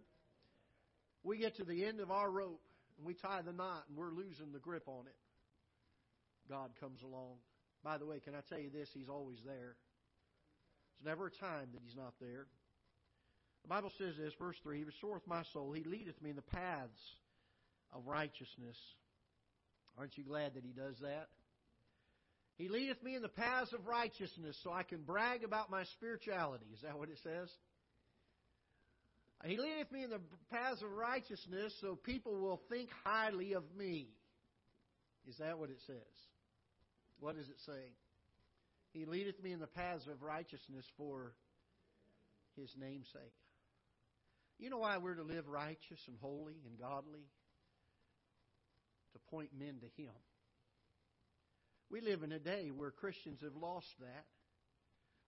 We 1.25 1.37
get 1.37 1.57
to 1.57 1.65
the 1.65 1.85
end 1.85 2.01
of 2.01 2.11
our 2.11 2.31
rope 2.31 2.63
and 2.99 3.07
we 3.07 3.15
tie 3.15 3.43
the 3.43 3.53
knot 3.53 3.85
and 3.89 3.97
we're 3.97 4.11
losing 4.11 4.53
the 4.53 4.59
grip 4.59 4.87
on 4.87 5.07
it. 5.07 5.17
God 6.49 6.71
comes 6.81 7.01
along. 7.03 7.37
By 7.85 7.99
the 7.99 8.07
way, 8.07 8.21
can 8.21 8.35
I 8.35 8.41
tell 8.49 8.59
you 8.59 8.71
this? 8.71 8.89
He's 8.93 9.09
always 9.09 9.39
there. 9.47 9.77
There's 10.99 11.07
never 11.07 11.29
a 11.29 11.31
time 11.31 11.69
that 11.73 11.81
He's 11.85 11.97
not 11.97 12.15
there. 12.21 12.47
The 13.63 13.69
Bible 13.69 13.93
says 13.99 14.15
this, 14.19 14.33
verse 14.39 14.57
3 14.63 14.79
He 14.79 14.85
restoreth 14.85 15.27
my 15.27 15.43
soul. 15.53 15.73
He 15.73 15.85
leadeth 15.85 16.21
me 16.21 16.31
in 16.31 16.37
the 16.37 16.43
paths 16.43 17.01
of 17.93 18.07
righteousness. 18.07 18.77
Aren't 19.97 20.17
you 20.19 20.25
glad 20.25 20.55
that 20.55 20.65
He 20.65 20.73
does 20.73 20.97
that? 21.03 21.29
He 22.57 22.69
leadeth 22.69 23.01
me 23.05 23.15
in 23.15 23.23
the 23.23 23.29
paths 23.29 23.73
of 23.73 23.87
righteousness 23.87 24.59
so 24.65 24.73
I 24.73 24.83
can 24.83 25.03
brag 25.03 25.45
about 25.45 25.71
my 25.71 25.85
spirituality. 25.97 26.67
Is 26.75 26.83
that 26.83 26.99
what 26.99 27.09
it 27.09 27.19
says? 27.23 27.49
He 29.45 29.57
leadeth 29.57 29.93
me 29.93 30.03
in 30.03 30.11
the 30.11 30.21
paths 30.51 30.83
of 30.83 30.91
righteousness 30.91 31.73
so 31.81 31.95
people 31.95 32.41
will 32.41 32.61
think 32.69 32.89
highly 33.05 33.53
of 33.53 33.63
me. 33.77 34.09
Is 35.29 35.37
that 35.39 35.59
what 35.59 35.71
it 35.71 35.79
says? 35.87 35.97
What 37.21 37.37
does 37.37 37.49
it 37.49 37.61
say? 37.65 37.93
He 38.93 39.05
leadeth 39.05 39.43
me 39.43 39.53
in 39.53 39.61
the 39.61 39.67
paths 39.67 40.07
of 40.07 40.23
righteousness 40.23 40.85
for 40.97 41.35
his 42.57 42.71
name's 42.79 43.07
sake. 43.13 43.35
You 44.59 44.71
know 44.71 44.79
why 44.79 44.99
we're 44.99 45.15
to 45.15 45.23
live 45.23 45.47
righteous 45.49 46.01
and 46.09 46.17
holy 46.21 46.57
and 46.67 46.79
godly? 46.79 47.27
To 49.13 49.19
point 49.31 49.51
men 49.57 49.77
to 49.81 50.03
him. 50.03 50.13
We 51.91 52.01
live 52.01 52.23
in 52.23 52.33
a 52.33 52.39
day 52.39 52.71
where 52.75 52.91
Christians 52.91 53.41
have 53.43 53.55
lost 53.55 53.87
that. 54.01 54.25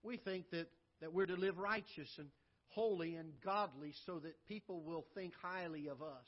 We 0.03 0.17
think 0.17 0.49
that, 0.51 0.67
that 0.99 1.13
we're 1.13 1.25
to 1.25 1.35
live 1.35 1.57
righteous 1.57 2.09
and 2.17 2.27
holy 2.71 3.15
and 3.15 3.33
godly 3.43 3.93
so 4.05 4.19
that 4.19 4.33
people 4.47 4.81
will 4.81 5.05
think 5.13 5.33
highly 5.41 5.87
of 5.87 6.01
us. 6.01 6.27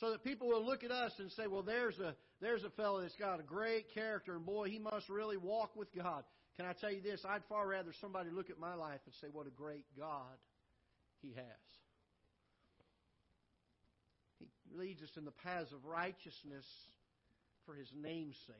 So 0.00 0.10
that 0.10 0.24
people 0.24 0.48
will 0.48 0.64
look 0.64 0.82
at 0.82 0.90
us 0.90 1.12
and 1.18 1.30
say, 1.32 1.46
well, 1.46 1.62
there's 1.62 1.98
a, 1.98 2.14
there's 2.40 2.64
a 2.64 2.70
fellow 2.70 3.00
that's 3.00 3.16
got 3.16 3.38
a 3.38 3.44
great 3.44 3.94
character, 3.94 4.34
and 4.34 4.44
boy, 4.44 4.68
he 4.68 4.78
must 4.78 5.08
really 5.08 5.36
walk 5.36 5.76
with 5.76 5.94
God. 5.94 6.24
Can 6.56 6.66
I 6.66 6.72
tell 6.72 6.90
you 6.90 7.00
this? 7.00 7.24
I'd 7.28 7.44
far 7.48 7.66
rather 7.66 7.92
somebody 8.00 8.30
look 8.30 8.50
at 8.50 8.58
my 8.58 8.74
life 8.74 9.00
and 9.06 9.14
say, 9.20 9.28
what 9.32 9.46
a 9.46 9.50
great 9.50 9.84
God 9.96 10.36
he 11.20 11.32
has. 11.34 11.44
He 14.38 14.46
leads 14.76 15.02
us 15.02 15.10
in 15.16 15.24
the 15.24 15.30
paths 15.30 15.72
of 15.72 15.84
righteousness 15.84 16.66
for 17.66 17.74
his 17.74 17.88
name's 17.94 18.36
sake. 18.46 18.56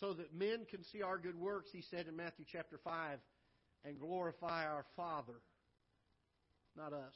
So 0.00 0.12
that 0.14 0.34
men 0.34 0.66
can 0.68 0.82
see 0.84 1.02
our 1.02 1.18
good 1.18 1.38
works, 1.38 1.70
he 1.72 1.82
said 1.90 2.06
in 2.08 2.16
Matthew 2.16 2.44
chapter 2.50 2.78
5, 2.82 3.18
and 3.84 3.98
glorify 3.98 4.66
our 4.66 4.84
Father, 4.96 5.40
not 6.76 6.92
us. 6.92 7.14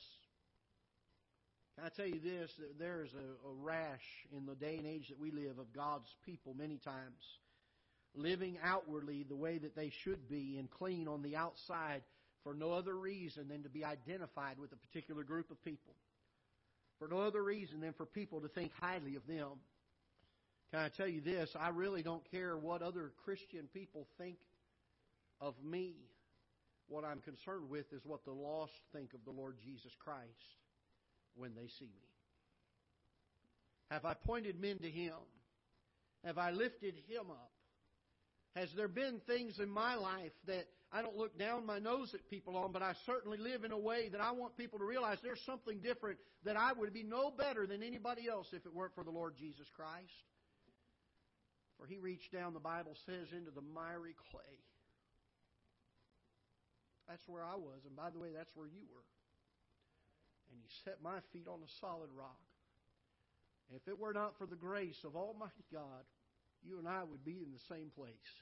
Can 1.76 1.86
I 1.86 1.90
tell 1.90 2.06
you 2.06 2.20
this? 2.20 2.50
That 2.58 2.78
there 2.78 3.02
is 3.04 3.10
a, 3.14 3.48
a 3.48 3.52
rash 3.52 4.26
in 4.36 4.46
the 4.46 4.54
day 4.54 4.76
and 4.76 4.86
age 4.86 5.08
that 5.08 5.20
we 5.20 5.30
live 5.30 5.58
of 5.58 5.72
God's 5.72 6.08
people 6.26 6.54
many 6.54 6.78
times 6.78 7.22
living 8.14 8.58
outwardly 8.64 9.24
the 9.28 9.36
way 9.36 9.58
that 9.58 9.76
they 9.76 9.92
should 10.02 10.28
be 10.28 10.56
and 10.58 10.70
clean 10.70 11.08
on 11.08 11.22
the 11.22 11.36
outside 11.36 12.02
for 12.42 12.54
no 12.54 12.72
other 12.72 12.94
reason 12.94 13.48
than 13.48 13.62
to 13.62 13.68
be 13.68 13.84
identified 13.84 14.58
with 14.58 14.72
a 14.72 14.76
particular 14.76 15.22
group 15.22 15.50
of 15.50 15.62
people. 15.64 15.94
For 16.98 17.08
no 17.08 17.20
other 17.20 17.42
reason 17.42 17.80
than 17.80 17.92
for 17.92 18.06
people 18.06 18.40
to 18.40 18.48
think 18.48 18.72
highly 18.80 19.14
of 19.14 19.26
them. 19.26 19.60
Can 20.72 20.80
I 20.80 20.88
tell 20.88 21.08
you 21.08 21.20
this? 21.20 21.50
I 21.58 21.68
really 21.68 22.02
don't 22.02 22.28
care 22.30 22.56
what 22.56 22.82
other 22.82 23.12
Christian 23.24 23.68
people 23.72 24.06
think 24.18 24.38
of 25.40 25.54
me. 25.64 25.94
What 26.88 27.04
I'm 27.04 27.20
concerned 27.20 27.68
with 27.68 27.92
is 27.92 28.00
what 28.04 28.24
the 28.24 28.32
lost 28.32 28.72
think 28.92 29.12
of 29.12 29.20
the 29.24 29.30
Lord 29.30 29.56
Jesus 29.62 29.92
Christ 30.02 30.56
when 31.36 31.54
they 31.54 31.68
see 31.78 31.84
me. 31.84 32.08
Have 33.90 34.04
I 34.04 34.14
pointed 34.14 34.60
men 34.60 34.78
to 34.78 34.90
Him? 34.90 35.14
Have 36.24 36.38
I 36.38 36.50
lifted 36.50 36.94
Him 37.06 37.30
up? 37.30 37.52
Has 38.56 38.70
there 38.74 38.88
been 38.88 39.20
things 39.26 39.58
in 39.60 39.68
my 39.68 39.94
life 39.94 40.32
that 40.46 40.66
I 40.90 41.02
don't 41.02 41.16
look 41.16 41.38
down 41.38 41.66
my 41.66 41.78
nose 41.78 42.12
at 42.14 42.28
people 42.30 42.56
on, 42.56 42.72
but 42.72 42.82
I 42.82 42.94
certainly 43.04 43.36
live 43.36 43.64
in 43.64 43.72
a 43.72 43.78
way 43.78 44.08
that 44.08 44.22
I 44.22 44.32
want 44.32 44.56
people 44.56 44.78
to 44.78 44.84
realize 44.84 45.18
there's 45.22 45.44
something 45.44 45.80
different 45.80 46.18
that 46.44 46.56
I 46.56 46.72
would 46.72 46.92
be 46.94 47.02
no 47.02 47.30
better 47.30 47.66
than 47.66 47.82
anybody 47.82 48.26
else 48.28 48.48
if 48.52 48.64
it 48.64 48.74
weren't 48.74 48.94
for 48.94 49.04
the 49.04 49.10
Lord 49.10 49.34
Jesus 49.38 49.66
Christ? 49.76 50.12
For 51.78 51.86
he 51.86 51.98
reached 51.98 52.32
down, 52.32 52.54
the 52.54 52.60
Bible 52.60 52.96
says, 53.04 53.28
into 53.36 53.50
the 53.50 53.60
miry 53.60 54.16
clay 54.32 54.58
that's 57.08 57.26
where 57.26 57.42
I 57.42 57.56
was. 57.56 57.80
And 57.86 57.96
by 57.96 58.10
the 58.10 58.18
way, 58.18 58.28
that's 58.36 58.54
where 58.54 58.66
you 58.66 58.84
were. 58.92 59.08
And 60.52 60.60
He 60.60 60.68
set 60.84 61.02
my 61.02 61.18
feet 61.32 61.48
on 61.48 61.60
a 61.64 61.70
solid 61.80 62.10
rock. 62.16 62.38
if 63.74 63.86
it 63.88 63.98
were 63.98 64.12
not 64.12 64.36
for 64.38 64.46
the 64.46 64.56
grace 64.56 65.04
of 65.04 65.16
Almighty 65.16 65.64
God, 65.72 66.04
you 66.62 66.78
and 66.78 66.88
I 66.88 67.04
would 67.04 67.24
be 67.24 67.40
in 67.42 67.52
the 67.52 67.74
same 67.74 67.90
place. 67.96 68.32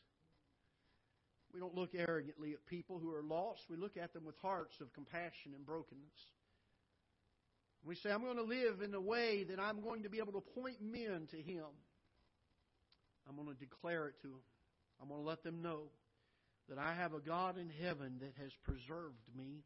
We 1.53 1.61
don't 1.61 1.75
look 1.75 1.95
arrogantly 1.95 2.53
at 2.53 2.67
people 2.67 2.99
who 2.99 3.13
are 3.15 3.23
lost. 3.23 3.63
We 3.71 3.77
look 3.77 3.97
at 3.97 4.13
them 4.13 4.25
with 4.25 4.37
hearts 4.43 4.81
of 4.81 4.93
compassion 4.93 5.53
and 5.55 5.65
brokenness. 5.65 6.21
We 7.85 7.95
say, 7.95 8.11
I'm 8.11 8.23
going 8.23 8.37
to 8.37 8.43
live 8.43 8.83
in 8.83 8.93
a 8.95 9.01
way 9.01 9.45
that 9.45 9.61
I'm 9.61 9.81
going 9.81 10.03
to 10.03 10.09
be 10.09 10.19
able 10.19 10.33
to 10.33 10.41
point 10.41 10.83
men 10.83 11.29
to 11.31 11.37
Him. 11.37 11.65
I'm 13.29 13.37
going 13.37 13.49
to 13.49 13.55
declare 13.55 14.09
it 14.09 14.21
to 14.23 14.29
them. 14.29 14.43
I'm 15.01 15.09
going 15.09 15.21
to 15.21 15.27
let 15.27 15.43
them 15.45 15.63
know 15.63 15.91
that 16.69 16.79
I 16.79 16.95
have 16.95 17.15
a 17.15 17.21
God 17.21 17.59
in 17.59 17.71
heaven 17.83 18.19
that 18.21 18.33
has 18.41 18.51
preserved 18.65 19.23
me. 19.37 19.63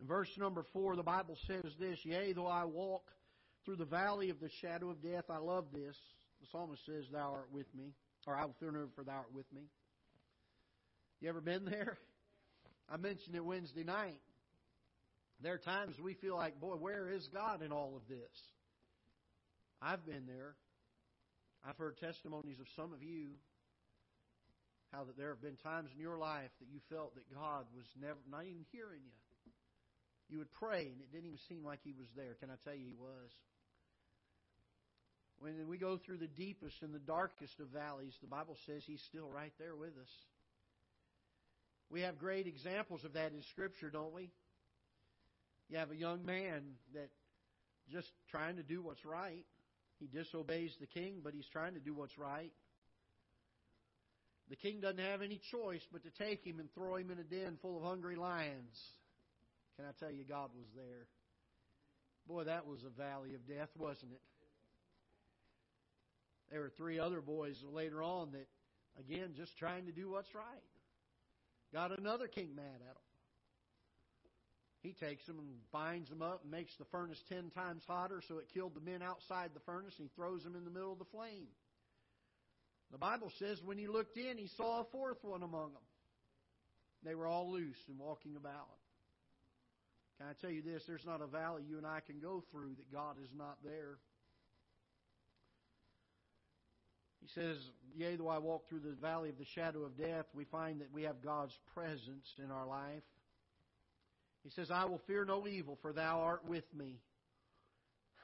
In 0.00 0.06
verse 0.06 0.30
number 0.38 0.64
four, 0.72 0.96
the 0.96 1.02
Bible 1.02 1.36
says 1.46 1.72
this 1.78 1.98
Yea, 2.04 2.32
though 2.32 2.46
I 2.46 2.64
walk 2.64 3.04
through 3.64 3.76
the 3.76 3.84
valley 3.84 4.30
of 4.30 4.40
the 4.40 4.50
shadow 4.60 4.90
of 4.90 5.02
death, 5.02 5.24
I 5.30 5.38
love 5.38 5.66
this. 5.72 5.96
The 6.40 6.46
psalmist 6.50 6.84
says, 6.86 7.04
Thou 7.12 7.32
art 7.32 7.48
with 7.52 7.72
me, 7.74 7.94
or 8.26 8.36
I 8.36 8.44
will 8.44 8.54
fear 8.58 8.70
no 8.70 8.86
for 8.94 9.04
thou 9.04 9.12
art 9.12 9.34
with 9.34 9.50
me. 9.52 9.62
You 11.20 11.28
ever 11.28 11.40
been 11.40 11.64
there? 11.64 11.96
I 12.90 12.96
mentioned 12.96 13.34
it 13.34 13.44
Wednesday 13.44 13.84
night. 13.84 14.20
There 15.40 15.54
are 15.54 15.58
times 15.58 15.96
we 16.02 16.14
feel 16.14 16.36
like, 16.36 16.60
boy, 16.60 16.74
where 16.74 17.10
is 17.10 17.28
God 17.32 17.62
in 17.62 17.72
all 17.72 17.96
of 17.96 18.08
this? 18.08 18.18
I've 19.80 20.04
been 20.06 20.26
there. 20.26 20.54
I've 21.66 21.76
heard 21.76 21.96
testimonies 21.98 22.60
of 22.60 22.66
some 22.76 22.92
of 22.92 23.02
you 23.02 23.28
how 24.94 25.04
that 25.04 25.18
there 25.18 25.30
have 25.30 25.42
been 25.42 25.58
times 25.62 25.90
in 25.94 26.00
your 26.00 26.18
life 26.18 26.50
that 26.60 26.70
you 26.70 26.78
felt 26.88 27.14
that 27.14 27.26
God 27.34 27.66
was 27.74 27.86
never 28.00 28.18
not 28.30 28.46
even 28.46 28.64
hearing 28.70 29.02
you. 29.02 29.18
You 30.30 30.38
would 30.38 30.52
pray 30.52 30.86
and 30.86 31.00
it 31.02 31.10
didn't 31.12 31.26
even 31.26 31.42
seem 31.48 31.64
like 31.64 31.80
He 31.82 31.92
was 31.92 32.06
there. 32.16 32.34
Can 32.40 32.50
I 32.50 32.56
tell 32.62 32.74
you 32.74 32.86
He 32.86 32.96
was? 32.96 33.30
When 35.38 35.68
we 35.68 35.78
go 35.78 35.98
through 35.98 36.18
the 36.18 36.30
deepest 36.30 36.80
and 36.82 36.94
the 36.94 37.02
darkest 37.02 37.58
of 37.58 37.68
valleys, 37.68 38.14
the 38.22 38.28
Bible 38.28 38.56
says 38.66 38.82
He's 38.86 39.02
still 39.02 39.28
right 39.28 39.52
there 39.58 39.74
with 39.74 39.98
us. 40.00 40.12
We 41.90 42.02
have 42.02 42.18
great 42.18 42.46
examples 42.46 43.04
of 43.04 43.12
that 43.14 43.32
in 43.32 43.42
Scripture, 43.50 43.90
don't 43.90 44.14
we? 44.14 44.30
You 45.68 45.78
have 45.78 45.90
a 45.90 45.96
young 45.96 46.24
man 46.24 46.62
that 46.94 47.10
just 47.90 48.08
trying 48.30 48.56
to 48.56 48.62
do 48.62 48.80
what's 48.80 49.04
right. 49.04 49.44
He 49.98 50.06
disobeys 50.06 50.74
the 50.80 50.86
king, 50.86 51.20
but 51.22 51.34
he's 51.34 51.48
trying 51.52 51.74
to 51.74 51.80
do 51.80 51.94
what's 51.94 52.16
right. 52.18 52.52
The 54.50 54.56
king 54.56 54.80
doesn't 54.80 54.98
have 54.98 55.22
any 55.22 55.40
choice 55.50 55.82
but 55.92 56.02
to 56.04 56.10
take 56.10 56.44
him 56.44 56.60
and 56.60 56.72
throw 56.74 56.96
him 56.96 57.10
in 57.10 57.18
a 57.18 57.24
den 57.24 57.58
full 57.62 57.78
of 57.78 57.82
hungry 57.82 58.16
lions. 58.16 58.78
Can 59.76 59.86
I 59.86 59.92
tell 59.98 60.10
you, 60.12 60.24
God 60.24 60.50
was 60.56 60.66
there? 60.76 61.06
Boy, 62.26 62.44
that 62.44 62.66
was 62.66 62.80
a 62.84 62.90
valley 62.90 63.34
of 63.34 63.46
death, 63.46 63.70
wasn't 63.78 64.12
it? 64.12 64.20
There 66.50 66.60
were 66.60 66.72
three 66.76 66.98
other 66.98 67.20
boys 67.20 67.56
later 67.72 68.02
on 68.02 68.32
that, 68.32 68.46
again, 68.98 69.34
just 69.36 69.56
trying 69.58 69.86
to 69.86 69.92
do 69.92 70.10
what's 70.10 70.34
right. 70.34 70.44
Got 71.72 71.98
another 71.98 72.28
king 72.28 72.54
mad 72.54 72.64
at 72.66 72.94
them. 72.94 73.02
He 74.82 74.92
takes 74.92 75.24
them 75.26 75.38
and 75.38 75.48
binds 75.72 76.10
them 76.10 76.20
up 76.20 76.42
and 76.42 76.52
makes 76.52 76.76
the 76.76 76.84
furnace 76.92 77.18
ten 77.28 77.50
times 77.50 77.82
hotter 77.88 78.20
so 78.28 78.36
it 78.38 78.52
killed 78.52 78.74
the 78.74 78.80
men 78.80 79.00
outside 79.02 79.50
the 79.54 79.60
furnace 79.60 79.94
and 79.98 80.08
he 80.08 80.14
throws 80.14 80.44
them 80.44 80.54
in 80.54 80.64
the 80.64 80.70
middle 80.70 80.92
of 80.92 80.98
the 80.98 81.06
flame. 81.06 81.48
The 82.94 82.98
Bible 82.98 83.32
says 83.40 83.60
when 83.64 83.76
he 83.76 83.88
looked 83.88 84.16
in, 84.16 84.38
he 84.38 84.48
saw 84.56 84.82
a 84.82 84.84
fourth 84.92 85.18
one 85.22 85.42
among 85.42 85.72
them. 85.72 85.82
They 87.04 87.16
were 87.16 87.26
all 87.26 87.50
loose 87.50 87.82
and 87.88 87.98
walking 87.98 88.36
about. 88.36 88.68
Can 90.16 90.28
I 90.28 90.32
tell 90.40 90.50
you 90.50 90.62
this? 90.62 90.84
There's 90.86 91.04
not 91.04 91.20
a 91.20 91.26
valley 91.26 91.64
you 91.68 91.76
and 91.76 91.84
I 91.84 91.98
can 92.06 92.20
go 92.20 92.44
through 92.52 92.76
that 92.76 92.92
God 92.92 93.16
is 93.20 93.30
not 93.36 93.58
there. 93.64 93.98
He 97.20 97.26
says, 97.34 97.56
Yea, 97.96 98.14
though 98.14 98.28
I 98.28 98.38
walk 98.38 98.68
through 98.68 98.80
the 98.80 98.94
valley 99.02 99.28
of 99.28 99.38
the 99.38 99.46
shadow 99.56 99.82
of 99.82 99.98
death, 99.98 100.26
we 100.32 100.44
find 100.44 100.80
that 100.80 100.92
we 100.92 101.02
have 101.02 101.20
God's 101.20 101.58
presence 101.74 102.28
in 102.38 102.52
our 102.52 102.64
life. 102.68 103.02
He 104.44 104.50
says, 104.50 104.70
I 104.70 104.84
will 104.84 105.00
fear 105.08 105.24
no 105.24 105.48
evil, 105.48 105.80
for 105.82 105.92
thou 105.92 106.20
art 106.20 106.48
with 106.48 106.72
me. 106.72 107.00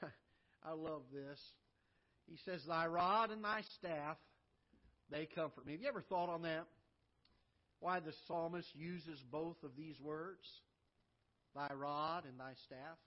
I 0.64 0.74
love 0.74 1.02
this. 1.12 1.40
He 2.30 2.38
says, 2.44 2.62
Thy 2.68 2.86
rod 2.86 3.32
and 3.32 3.42
thy 3.42 3.62
staff, 3.78 4.16
they 5.10 5.26
comfort 5.26 5.66
me. 5.66 5.72
Have 5.72 5.82
you 5.82 5.88
ever 5.88 6.00
thought 6.00 6.28
on 6.28 6.42
that? 6.42 6.66
Why 7.80 8.00
the 8.00 8.12
psalmist 8.26 8.68
uses 8.74 9.22
both 9.30 9.62
of 9.64 9.70
these 9.76 10.00
words? 10.00 10.46
Thy 11.54 11.72
rod 11.74 12.24
and 12.24 12.38
thy 12.38 12.52
staff. 12.66 12.98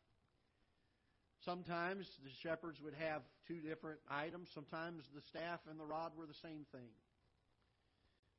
Sometimes 1.46 2.08
the 2.24 2.32
shepherds 2.42 2.82
would 2.82 2.96
have 2.96 3.22
two 3.48 3.60
different 3.60 4.00
items. 4.10 4.50
Sometimes 4.54 5.04
the 5.14 5.22
staff 5.22 5.60
and 5.70 5.80
the 5.80 5.86
rod 5.86 6.12
were 6.18 6.26
the 6.26 6.34
same 6.34 6.66
thing. 6.72 6.90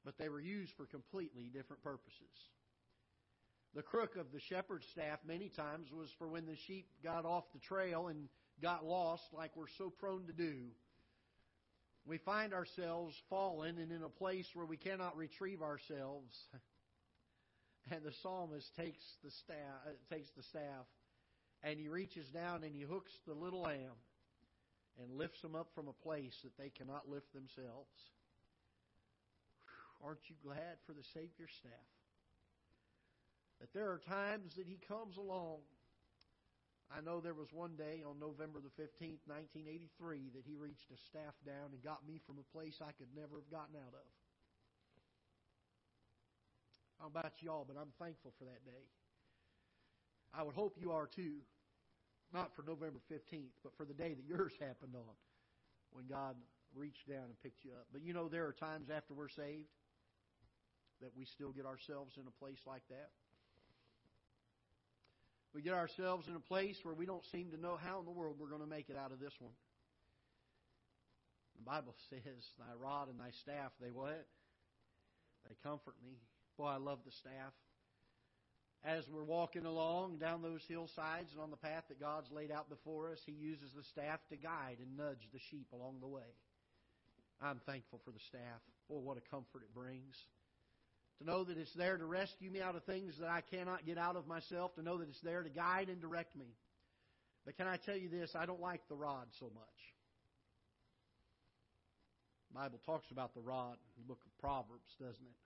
But 0.05 0.19
they 0.19 0.29
were 0.29 0.41
used 0.41 0.73
for 0.77 0.87
completely 0.87 1.51
different 1.53 1.83
purposes. 1.83 2.51
The 3.75 3.83
crook 3.83 4.17
of 4.17 4.33
the 4.33 4.41
shepherd's 4.41 4.87
staff 4.87 5.19
many 5.27 5.49
times 5.49 5.89
was 5.93 6.09
for 6.19 6.29
when 6.29 6.47
the 6.47 6.57
sheep 6.67 6.87
got 7.03 7.25
off 7.25 7.45
the 7.53 7.59
trail 7.59 8.09
and 8.09 8.29
got 8.63 8.85
lost, 8.85 9.25
like 9.33 9.51
we're 9.57 9.67
so 9.79 9.91
prone 9.91 10.27
to 10.27 10.33
do. 10.33 10.55
We 12.07 12.19
find 12.19 12.53
ourselves 12.53 13.15
fallen 13.31 13.79
and 13.79 13.91
in 13.91 14.03
a 14.03 14.09
place 14.09 14.47
where 14.55 14.67
we 14.67 14.77
cannot 14.77 15.17
retrieve 15.17 15.63
ourselves. 15.63 16.39
And 17.91 18.03
the 18.03 18.13
psalmist 18.23 18.75
takes 18.77 19.05
the 19.23 19.31
staff, 19.31 19.85
uh, 19.87 20.15
takes 20.15 20.31
the 20.35 20.43
staff, 20.45 20.87
and 21.63 21.79
he 21.79 21.89
reaches 21.89 22.27
down 22.29 22.65
and 22.65 22.75
he 22.75 22.81
hooks 22.81 23.13
the 23.27 23.35
little 23.35 23.61
lamb 23.61 24.01
and 24.99 25.19
lifts 25.19 25.43
them 25.43 25.55
up 25.55 25.69
from 25.75 25.89
a 25.89 25.93
place 25.93 26.35
that 26.45 26.57
they 26.57 26.71
cannot 26.71 27.11
lift 27.11 27.33
themselves. 27.35 27.93
Aren't 30.03 30.29
you 30.29 30.37
glad 30.43 30.77
for 30.87 30.93
the 30.93 31.05
Savior's 31.13 31.53
staff? 31.61 31.89
That 33.61 33.73
there 33.73 33.91
are 33.91 34.01
times 34.07 34.55
that 34.57 34.67
He 34.67 34.79
comes 34.89 35.17
along. 35.17 35.61
I 36.93 37.01
know 37.01 37.21
there 37.21 37.35
was 37.35 37.53
one 37.53 37.77
day 37.77 38.05
on 38.05 38.21
November 38.21 38.61
the 38.61 38.75
15th, 38.77 39.25
1983, 39.27 40.31
that 40.35 40.45
He 40.45 40.55
reached 40.55 40.93
a 40.93 40.99
staff 41.09 41.35
down 41.47 41.73
and 41.73 41.83
got 41.83 42.07
me 42.07 42.21
from 42.27 42.37
a 42.39 42.47
place 42.53 42.81
I 42.81 42.93
could 42.93 43.11
never 43.17 43.41
have 43.41 43.51
gotten 43.51 43.77
out 43.77 43.95
of. 43.95 44.07
Don't 47.01 47.11
about 47.11 47.43
y'all, 47.43 47.67
but 47.67 47.77
I'm 47.77 47.93
thankful 47.99 48.33
for 48.39 48.45
that 48.45 48.65
day. 48.65 48.85
I 50.33 50.43
would 50.43 50.55
hope 50.55 50.77
you 50.81 50.93
are 50.93 51.07
too. 51.07 51.43
Not 52.33 52.55
for 52.57 52.63
November 52.63 52.99
15th, 53.13 53.55
but 53.63 53.77
for 53.77 53.85
the 53.85 53.95
day 53.95 54.15
that 54.15 54.27
yours 54.27 54.53
happened 54.61 54.95
on 54.95 55.15
when 55.93 56.07
God 56.07 56.37
reached 56.75 57.09
down 57.09 57.31
and 57.31 57.41
picked 57.43 57.65
you 57.65 57.71
up. 57.73 57.87
But 57.93 58.03
you 58.03 58.13
know, 58.13 58.29
there 58.29 58.47
are 58.47 58.53
times 58.53 58.91
after 58.91 59.15
we're 59.15 59.29
saved 59.29 59.71
that 61.01 61.11
we 61.17 61.25
still 61.25 61.53
get 61.53 61.67
ourselves 61.67 62.17
in 62.17 62.27
a 62.27 62.35
place 62.43 62.61
like 62.67 62.83
that. 62.89 63.11
We 65.55 65.63
get 65.63 65.75
ourselves 65.75 66.27
in 66.27 66.35
a 66.35 66.41
place 66.41 66.77
where 66.83 66.95
we 66.95 67.07
don't 67.07 67.25
seem 67.31 67.53
to 67.53 67.61
know 67.61 67.79
how 67.81 68.01
in 68.01 68.05
the 68.05 68.11
world 68.11 68.37
we're 68.41 68.49
going 68.49 68.61
to 68.61 68.67
make 68.67 68.91
it 68.91 68.97
out 68.99 69.13
of 69.13 69.21
this 69.21 69.33
one. 69.39 69.55
The 71.57 71.63
Bible 71.63 71.95
says, 72.11 72.43
Thy 72.59 72.75
rod 72.77 73.09
and 73.09 73.21
thy 73.21 73.31
staff, 73.43 73.71
they 73.81 73.91
what? 73.91 74.27
They 75.49 75.55
comfort 75.63 75.95
me. 76.03 76.19
Boy, 76.59 76.67
I 76.67 76.77
love 76.77 76.99
the 77.07 77.13
staff. 77.13 77.55
As 78.85 79.05
we're 79.09 79.25
walking 79.25 79.65
along 79.65 80.19
down 80.19 80.43
those 80.43 80.61
hillsides 80.69 81.33
and 81.33 81.41
on 81.41 81.51
the 81.51 81.57
path 81.57 81.85
that 81.89 82.01
God's 82.01 82.31
laid 82.31 82.51
out 82.51 82.69
before 82.69 83.13
us, 83.13 83.19
He 83.25 83.33
uses 83.33 83.71
the 83.75 83.85
staff 83.85 84.21
to 84.29 84.37
guide 84.37 84.77
and 84.81 84.97
nudge 84.97 85.29
the 85.33 85.41
sheep 85.51 85.69
along 85.73 86.01
the 86.01 86.09
way. 86.09 86.35
I'm 87.41 87.61
thankful 87.65 88.01
for 88.05 88.11
the 88.11 88.21
staff. 88.29 88.61
Boy, 88.89 88.99
what 88.99 89.17
a 89.17 89.31
comfort 89.31 89.63
it 89.63 89.75
brings. 89.75 90.17
Know 91.25 91.45
that 91.45 91.57
it's 91.57 91.73
there 91.73 91.97
to 91.97 92.05
rescue 92.05 92.51
me 92.51 92.61
out 92.61 92.77
of 92.77 92.85
things 92.85 93.15
that 93.19 93.31
I 93.31 93.41
cannot 93.41 93.87
get 93.87 93.97
out 93.97 94.17
of 94.17 94.27
myself, 94.27 94.75
to 94.75 94.83
know 94.83 94.99
that 94.99 95.09
it's 95.09 95.23
there 95.23 95.43
to 95.43 95.49
guide 95.49 95.89
and 95.89 96.01
direct 96.01 96.37
me. 96.37 96.47
But 97.47 97.57
can 97.57 97.67
I 97.67 97.79
tell 97.79 97.97
you 97.97 98.09
this? 98.09 98.35
I 98.35 98.45
don't 98.45 98.61
like 98.61 98.83
the 98.89 98.95
rod 98.95 99.29
so 99.39 99.47
much. 99.47 99.81
The 102.51 102.59
Bible 102.61 102.81
talks 102.85 103.11
about 103.11 103.35
the 103.35 103.41
rod 103.41 103.79
in 103.97 104.03
the 104.03 104.07
book 104.07 104.21
of 104.25 104.39
Proverbs, 104.39 104.95
doesn't 105.01 105.25
it? 105.25 105.45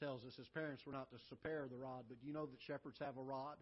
tells 0.00 0.24
us 0.24 0.34
as 0.40 0.48
parents 0.48 0.82
we're 0.86 0.92
not 0.92 1.10
to 1.10 1.18
spare 1.34 1.66
the 1.70 1.76
rod, 1.76 2.04
but 2.08 2.20
do 2.20 2.26
you 2.26 2.32
know 2.32 2.46
that 2.46 2.60
shepherds 2.60 2.98
have 2.98 3.16
a 3.16 3.22
rod? 3.22 3.56